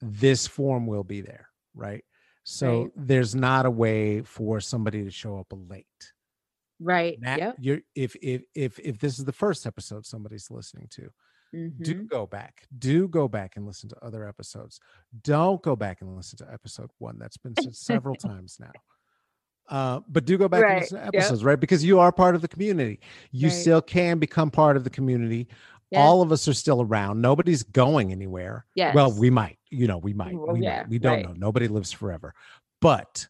[0.00, 2.04] this form will be there, right?
[2.44, 2.92] So Right.
[2.96, 6.12] there's not a way for somebody to show up late.
[6.80, 11.10] right yep you're if if if if this is the first episode somebody's listening to,
[11.52, 12.08] do Mhm.
[12.08, 14.80] go back do go back and listen to other episodes
[15.22, 18.72] don't go back and listen to episode one that's been said several times now
[19.70, 21.14] uh, but do go back and listen to yep.
[21.14, 23.00] episodes right because you are part of the community
[23.32, 23.54] you Right.
[23.56, 25.48] still can become part of the community
[25.90, 26.00] Yeah.
[26.00, 29.98] all of us are still around nobody's going anywhere yes well we might you know
[29.98, 30.88] we might Well, we, yeah, might.
[30.90, 31.26] we don't right.
[31.28, 32.34] know nobody lives forever
[32.82, 33.26] but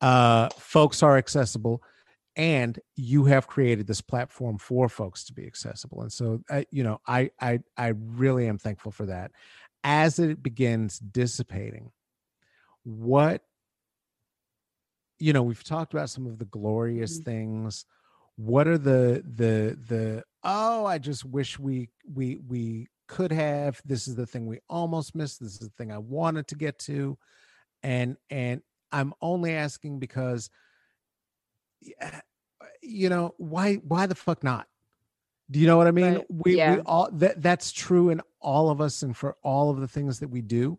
[0.00, 1.82] uh folks are accessible
[2.36, 6.82] and you have created this platform for folks to be accessible and so uh, you
[6.82, 9.30] know i i i really am thankful for that.
[9.84, 11.92] As it begins dissipating
[12.84, 13.42] what
[15.18, 17.24] you know we've talked about some of the glorious Mhm.
[17.24, 17.86] things.
[18.36, 23.80] What are the the the oh i just wish we we we could have.
[23.84, 25.40] This is the thing we almost missed.
[25.40, 27.16] This is the thing i wanted to get to.
[27.82, 28.62] And and
[28.92, 30.50] i'm only asking because
[32.82, 34.66] you know why why the fuck not
[35.50, 36.26] do you know what i mean Right.
[36.28, 36.76] we Yeah.
[36.76, 40.20] we all that that's true in all of us and for all of the things
[40.20, 40.78] that we do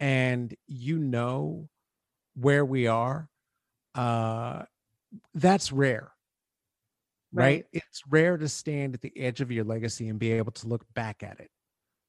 [0.00, 1.68] and you know
[2.34, 3.28] where we are
[3.94, 4.62] uh
[5.34, 6.12] that's rare
[7.32, 7.44] right?
[7.44, 7.66] Right.
[7.72, 10.84] it's rare to stand at the edge of your legacy and be able to look
[10.94, 11.50] back at it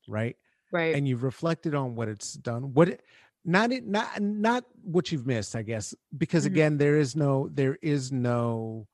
[0.07, 0.35] right
[0.71, 3.01] right and you've reflected on what it's done what it
[3.47, 6.47] not it not not what you've missed i guess because Mhm.
[6.47, 8.87] again there is no there is no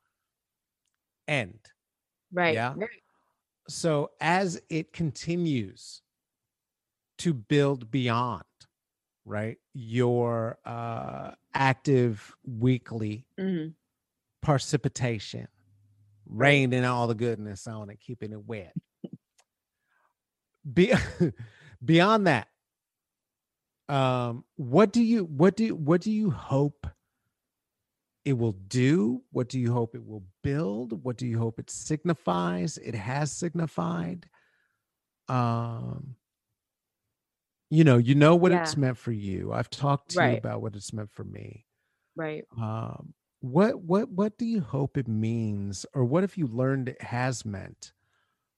[1.27, 1.59] end
[2.31, 2.73] right yeah.
[2.77, 2.89] right
[3.67, 6.01] so as it continues
[7.17, 8.43] to build beyond
[9.25, 13.73] right your uh active weekly Mhm.
[14.41, 15.47] precipitation
[16.27, 18.73] raining all the goodness on it keeping it wet
[20.73, 20.93] be,
[21.84, 22.47] beyond that,
[23.89, 26.88] um, what do you what do what do you hope
[28.26, 29.22] it will do?
[29.31, 31.03] What do you hope it will build?
[31.03, 32.77] What do you hope it signifies?
[32.77, 34.30] It has signified.
[35.27, 36.15] Um,
[37.69, 38.61] you know, you know what Yeah.
[38.61, 39.51] it's meant for you.
[39.51, 41.65] I've talked to you about what it's meant for me.
[42.15, 42.45] Right.
[42.57, 47.01] Um, what what what do you hope it means, or what if you learned it
[47.01, 47.91] has meant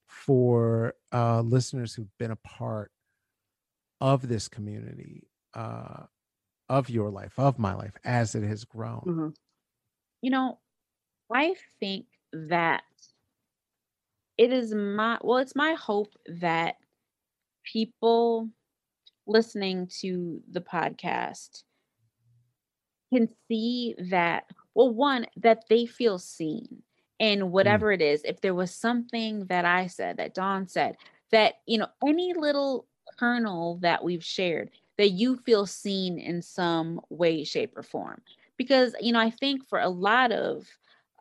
[0.05, 2.91] for uh, listeners who've been a part
[4.01, 6.05] of this community, uh,
[6.69, 9.01] of your life, of my life, as it has grown?
[9.05, 9.35] Mhm.
[10.21, 10.59] You know,
[11.33, 12.83] I think that
[14.37, 16.75] it is my well, it's my hope that
[17.63, 18.49] people
[19.27, 21.63] listening to the podcast
[23.13, 24.43] can see that
[24.73, 26.83] well one that they feel seen
[27.19, 30.97] in whatever it is if there was something that i said that Dawn said
[31.31, 32.87] that you know any little
[33.17, 38.21] kernel that we've shared that you feel seen in some way shape or form.
[38.57, 40.67] Because you know i think for a lot of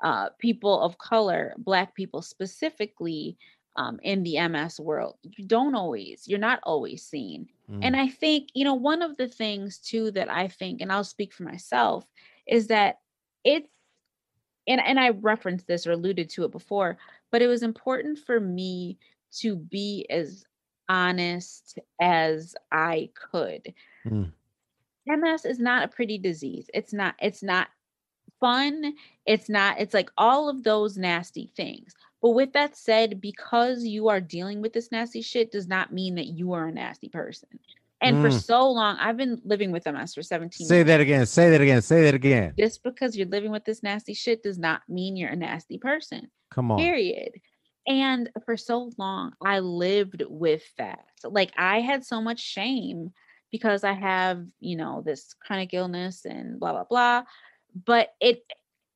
[0.02, 3.36] uh, people of color black people specifically
[3.76, 7.48] um, in the ms world you don't always you're not always seen.
[7.82, 10.90] And Mm, I think, you know, one of the things too that I think, and
[10.90, 12.06] I'll speak for myself,
[12.46, 13.00] is that
[13.44, 13.68] it's
[14.66, 16.96] and and I referenced this or alluded to it before,
[17.30, 18.98] but it was important for me
[19.38, 20.44] to be as
[20.88, 23.72] honest as I could.
[24.06, 24.30] mm,
[25.06, 26.68] MS is not a pretty disease.
[26.72, 27.68] It's not, it's not
[28.40, 28.94] fun.
[29.26, 31.94] It's not, it's like all of those nasty things.
[32.22, 36.14] But with that said, because you are dealing with this nasty shit does not mean
[36.14, 37.48] that you are a nasty person.
[38.00, 38.42] And for Mm.
[38.42, 40.86] so long, I've been living with MS for 17 Say years.
[40.86, 41.26] that again.
[41.26, 41.80] Say that again.
[41.82, 42.52] Say that again.
[42.58, 46.30] Just because you're living with this nasty shit does not mean you're a nasty person
[46.50, 46.78] Come on.
[46.78, 47.32] period
[47.86, 51.04] and for so long i lived with that.
[51.24, 53.12] Like i had so much shame
[53.50, 57.22] because i have you know this chronic illness and blah blah blah.
[57.84, 58.42] But it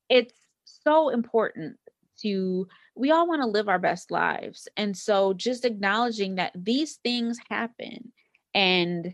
[0.09, 0.33] it's
[0.65, 1.77] so important
[2.21, 4.67] to we all want to live our best lives.
[4.75, 8.11] And so just acknowledging that these things happen
[8.53, 9.13] and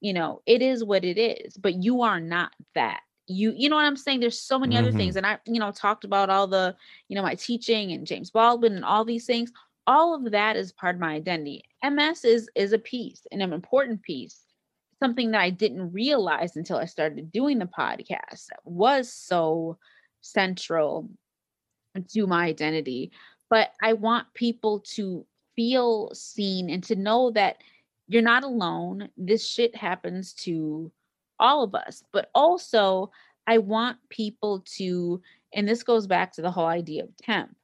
[0.00, 3.76] you know it is what it is but you are not that you you know
[3.76, 4.20] what i'm saying?
[4.20, 4.96] There's so many other Mhm.
[4.96, 6.76] things and i you know talked about all the
[7.08, 9.52] you know my teaching and james baldwin and all these things.
[9.88, 11.62] All of that is part of my identity.
[11.82, 14.42] Ms is is a piece and an important piece
[15.02, 19.76] something that i didn't realize until i started doing the podcast that was so
[20.22, 21.08] central
[22.08, 23.12] to my identity.
[23.50, 27.58] But i want people to feel seen and to know that
[28.08, 29.08] you're not alone.
[29.16, 30.90] This shit happens to
[31.40, 33.10] all of us but also
[33.46, 35.20] i want people to
[35.54, 37.54] and this goes back to the whole idea of temp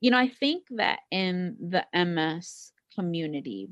[0.00, 3.68] you know i think that in the ms community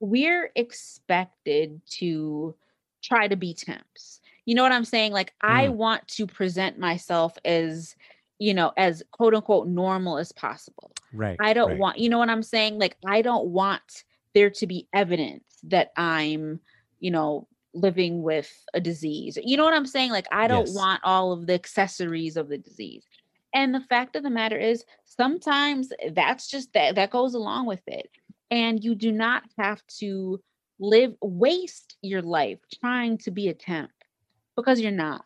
[0.00, 2.54] we're expected to
[3.02, 5.74] try to be temps you know what i'm saying like i Mm.
[5.74, 7.94] want to present myself as
[8.38, 11.36] you know as quote unquote normal as possible Right.
[11.40, 11.78] I don't right.
[11.78, 12.78] want, you know what I'm saying?
[12.78, 14.04] Like, I don't want
[14.34, 16.60] there to be evidence that I'm,
[17.00, 19.38] you know, living with a disease.
[19.42, 20.10] You know what I'm saying?
[20.10, 20.74] Like, I don't Yes.
[20.74, 23.04] want all of the accessories of the disease.
[23.54, 27.82] And the fact of the matter is, sometimes that's just that, that goes along with
[27.86, 28.10] it.
[28.50, 30.40] And you do not have to
[30.78, 33.90] live, waste your life trying to be a temp
[34.56, 35.24] because you're not.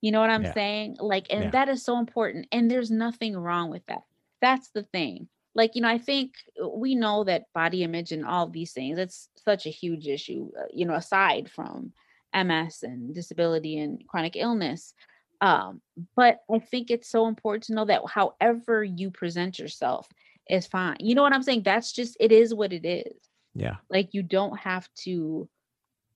[0.00, 0.52] You know what I'm Yeah.
[0.52, 0.96] saying?
[1.00, 1.50] Like, and Yeah.
[1.50, 2.46] that is so important.
[2.52, 4.02] And there's nothing wrong with that.
[4.40, 5.28] That's the thing.
[5.54, 8.98] Like, you know, I think uh, we know that body image and all these things,
[8.98, 11.92] it's such a huge issue, uh, you know, aside from
[12.32, 14.94] MS and disability and chronic illness.
[15.40, 15.80] Um,
[16.16, 20.08] but I think it's so important to know that however you present yourself
[20.48, 20.96] is fine.
[21.00, 21.62] You know what I'm saying?
[21.64, 23.14] That's just, it is what it is
[23.54, 23.76] Yeah.
[23.88, 25.48] like you don't have to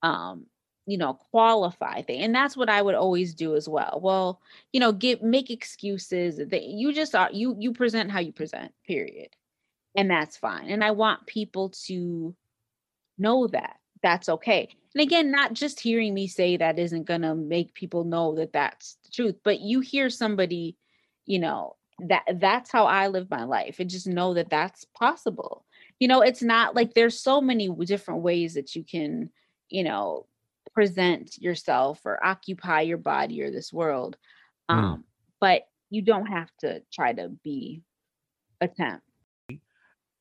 [0.03, 0.47] um
[0.87, 4.01] you know qualify thing and that's what i would always do as well.
[4.03, 4.41] Well
[4.73, 8.73] you know give make excuses that you just are you you present how you present
[8.87, 9.29] period
[9.97, 12.35] and that's fine and i want people to
[13.19, 17.35] know that that's okay and again not just hearing me say that isn't going to
[17.35, 20.77] make people know that that's the truth but you hear somebody
[21.25, 25.65] you know that that's how i live my life and just know that that's possible.
[26.01, 29.31] You know it's not like there's so many different ways that you can
[29.69, 30.27] you know
[30.75, 34.17] present yourself or occupy your body or this world
[34.71, 34.75] Mm.
[34.79, 35.05] um
[35.41, 37.83] but you don't have to try to be
[38.61, 39.03] a temp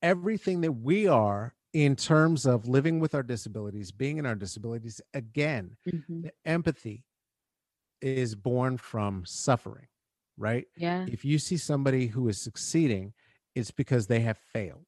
[0.02, 5.00] Everything that we are in terms of living with our disabilities, being in our disabilities,
[5.14, 6.22] again, Mhm.
[6.24, 7.04] the empathy
[8.02, 9.88] is born from suffering,
[10.36, 10.66] right?
[10.76, 13.14] yeah If you see somebody who is succeeding,
[13.54, 14.86] it's because they have failed.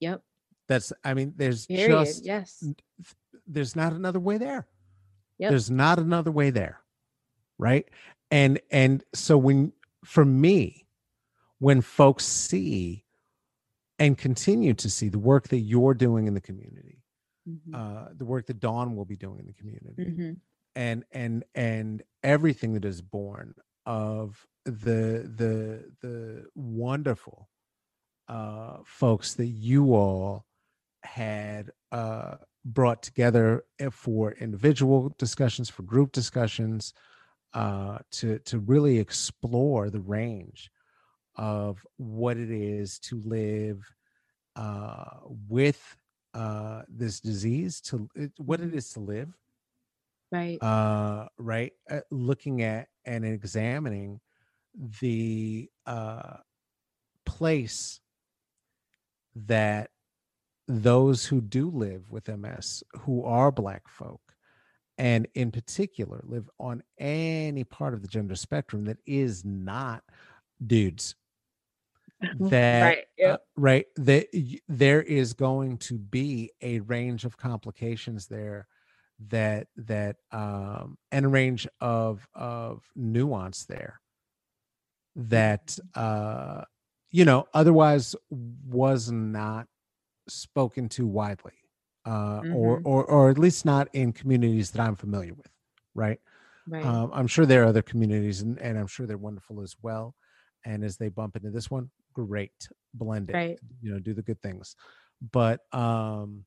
[0.00, 0.22] yep
[0.68, 1.90] That's I mean, there's Period.
[1.90, 2.62] just yes.
[3.46, 4.66] there's not another way there.
[5.38, 5.50] Yep.
[5.50, 6.80] There's not another way there.
[7.58, 7.88] Right.
[8.30, 9.72] And and so when
[10.04, 10.86] for me,
[11.58, 13.04] when folks see
[13.98, 17.02] and continue to see the work that you're doing in the community,
[17.48, 17.74] Mhm.
[17.74, 20.40] uh, the work that Dawn will be doing in the community, Mhm.
[20.74, 23.54] and and and everything that is born
[23.86, 27.50] of the the the wonderful
[28.28, 30.46] uh folks that you all
[31.02, 36.94] had uh brought together eh, for individual discussions for group discussions
[37.54, 40.70] uh to to really explore the range
[41.36, 43.80] of what it is to live
[44.56, 45.18] uh
[45.48, 45.96] with
[46.34, 48.08] uh this disease to
[48.38, 48.92] what it Mhm.
[48.94, 49.36] to live
[50.32, 50.58] Right.
[50.60, 54.20] uh right uh, looking at and examining
[55.00, 56.38] the uh
[57.26, 58.00] place
[59.34, 59.90] that
[60.66, 64.20] those who do live with ms who are black folk
[64.98, 70.02] and in particular live on any part of the gender spectrum that is not
[70.66, 71.14] dudes
[72.40, 72.82] that
[73.18, 73.28] right.
[73.28, 74.26] uh, right that
[74.68, 78.66] there is going to be a range of complications there
[79.28, 84.00] that that um and a range of of nuance there
[85.16, 86.62] that uh
[87.10, 89.66] you know otherwise was not
[90.28, 91.52] spoken to widely
[92.06, 92.86] uh or Mhm.
[92.86, 95.50] or or at least not in communities that i'm familiar with
[95.94, 96.20] right
[96.66, 96.84] right.
[96.84, 100.14] um, I'm sure there are other communities, and, and I'm sure they're wonderful as well.
[100.64, 103.58] And as they bump into this one, great, blend it, right.
[103.82, 104.76] you know, do the good things.
[105.32, 106.46] But um,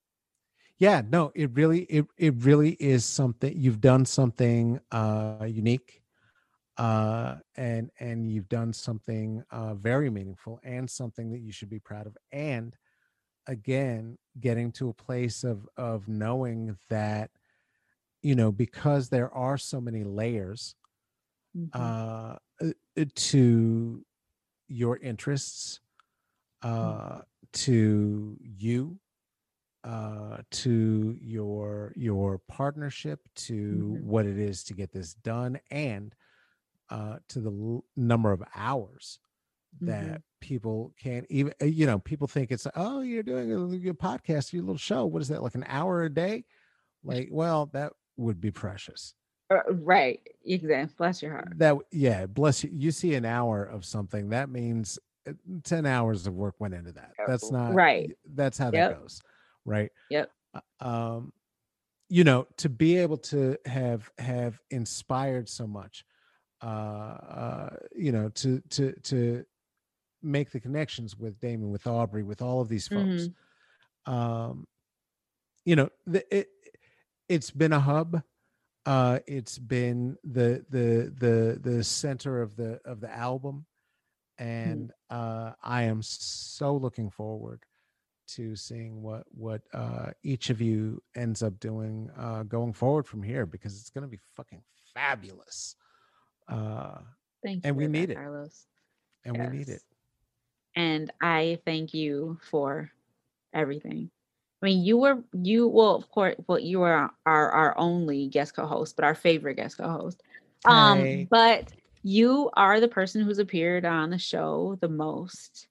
[0.78, 3.54] yeah, no, it really, it it really is something.
[3.56, 6.02] You've done something uh, unique,
[6.78, 11.80] uh, and and you've done something uh, very meaningful, and something that you should be
[11.80, 12.16] proud of.
[12.32, 12.76] And
[13.48, 17.32] again, getting to a place of of knowing that
[18.22, 20.76] you know because there are so many layers
[21.54, 21.68] Mhm.
[21.74, 24.06] uh uh, to
[24.68, 25.80] your interests
[26.64, 27.22] uh
[27.54, 29.00] to you
[29.84, 34.02] uh to your your partnership to Mhm.
[34.02, 36.16] what it is to get this done and
[36.90, 39.20] uh to the l- number of hours
[39.86, 43.94] that people can't even uh, you know people think it's oh you're doing a, your
[43.94, 46.44] podcast your little show what is that like an hour a day
[47.04, 49.14] like well that would be precious
[49.50, 50.20] Uh, right.
[50.46, 50.94] Exactly.
[50.98, 51.54] Bless your heart.
[51.58, 55.34] that yeah bless you you see an hour of something that means uh,
[55.64, 58.12] 10 hours of work went into that that's not right.
[58.36, 58.90] that's how Yep.
[58.92, 59.22] that goes
[59.66, 60.32] right Yep.
[60.54, 61.34] Uh, um
[62.10, 66.06] you know to be able to have have inspired so much
[66.64, 69.46] uh uh you know to to to
[70.28, 73.30] make the connections with Damon with Aubrey with all of these folks
[74.06, 74.66] um
[75.66, 76.48] you know the, it
[77.28, 78.22] it's been a hub
[78.86, 83.66] uh it's been the the the the center of the of the album
[84.38, 87.62] and uh i am so looking forward
[88.28, 93.22] to seeing what what uh each of you ends up doing uh going forward from
[93.24, 94.62] here because it's going to be fucking
[94.94, 95.76] fabulous
[96.48, 97.00] uh
[97.44, 97.70] Thank you.
[97.70, 98.16] And we that, need it.
[98.16, 98.66] Carlos.
[99.26, 99.84] and we need it Yes.
[100.78, 102.92] And I thank you for
[103.54, 104.12] everything.
[104.64, 108.56] I mean, you were you well, of course, well, you are our our only guest
[108.56, 110.24] co-host, but our favorite guest co-host.
[110.66, 111.28] Um, Hey.
[111.32, 111.74] but
[112.04, 115.68] you are the person who's appeared on the show the most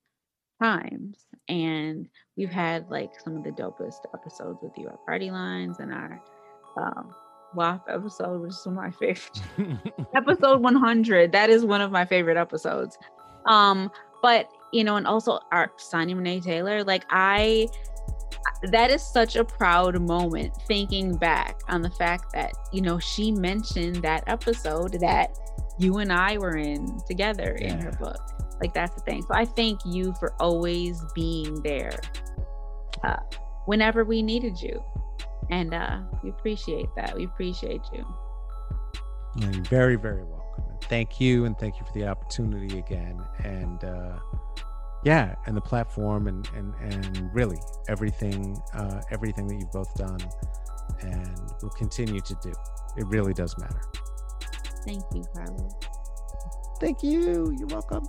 [0.62, 1.26] times.
[1.48, 5.92] And we've had like some of the dopest episodes with you at Party Lines and
[5.92, 6.20] our
[6.76, 7.14] um
[7.54, 9.42] WAP episode, which is one of my favorite
[10.14, 12.98] episode 100 that is one of my favorite episodes
[13.46, 13.90] um
[14.22, 17.68] but you know and also our Sonya Renee Taylor like I
[18.70, 23.32] that is such a proud moment thinking back on the fact that you know she
[23.32, 25.38] mentioned that episode that
[25.78, 28.20] you and I were in together in her book.
[28.60, 29.22] Like that's the thing.
[29.22, 31.98] So I thank you for always being there
[33.02, 33.16] uh
[33.64, 34.82] whenever we needed you.
[35.50, 37.16] And uh we appreciate that.
[37.16, 38.06] We appreciate you.
[39.38, 40.64] You're very, very welcome.
[40.82, 43.20] Thank you, and thank you for the opportunity again.
[43.44, 44.18] And uh,
[45.06, 47.58] yeah, and the platform, and and and really
[47.88, 50.18] everything, uh, everything that you've both done,
[51.00, 52.52] and will continue to do.
[52.96, 53.80] It really does matter.
[54.84, 55.74] thank you Carlos
[56.80, 57.54] Thank you.
[57.56, 58.04] You're welcome.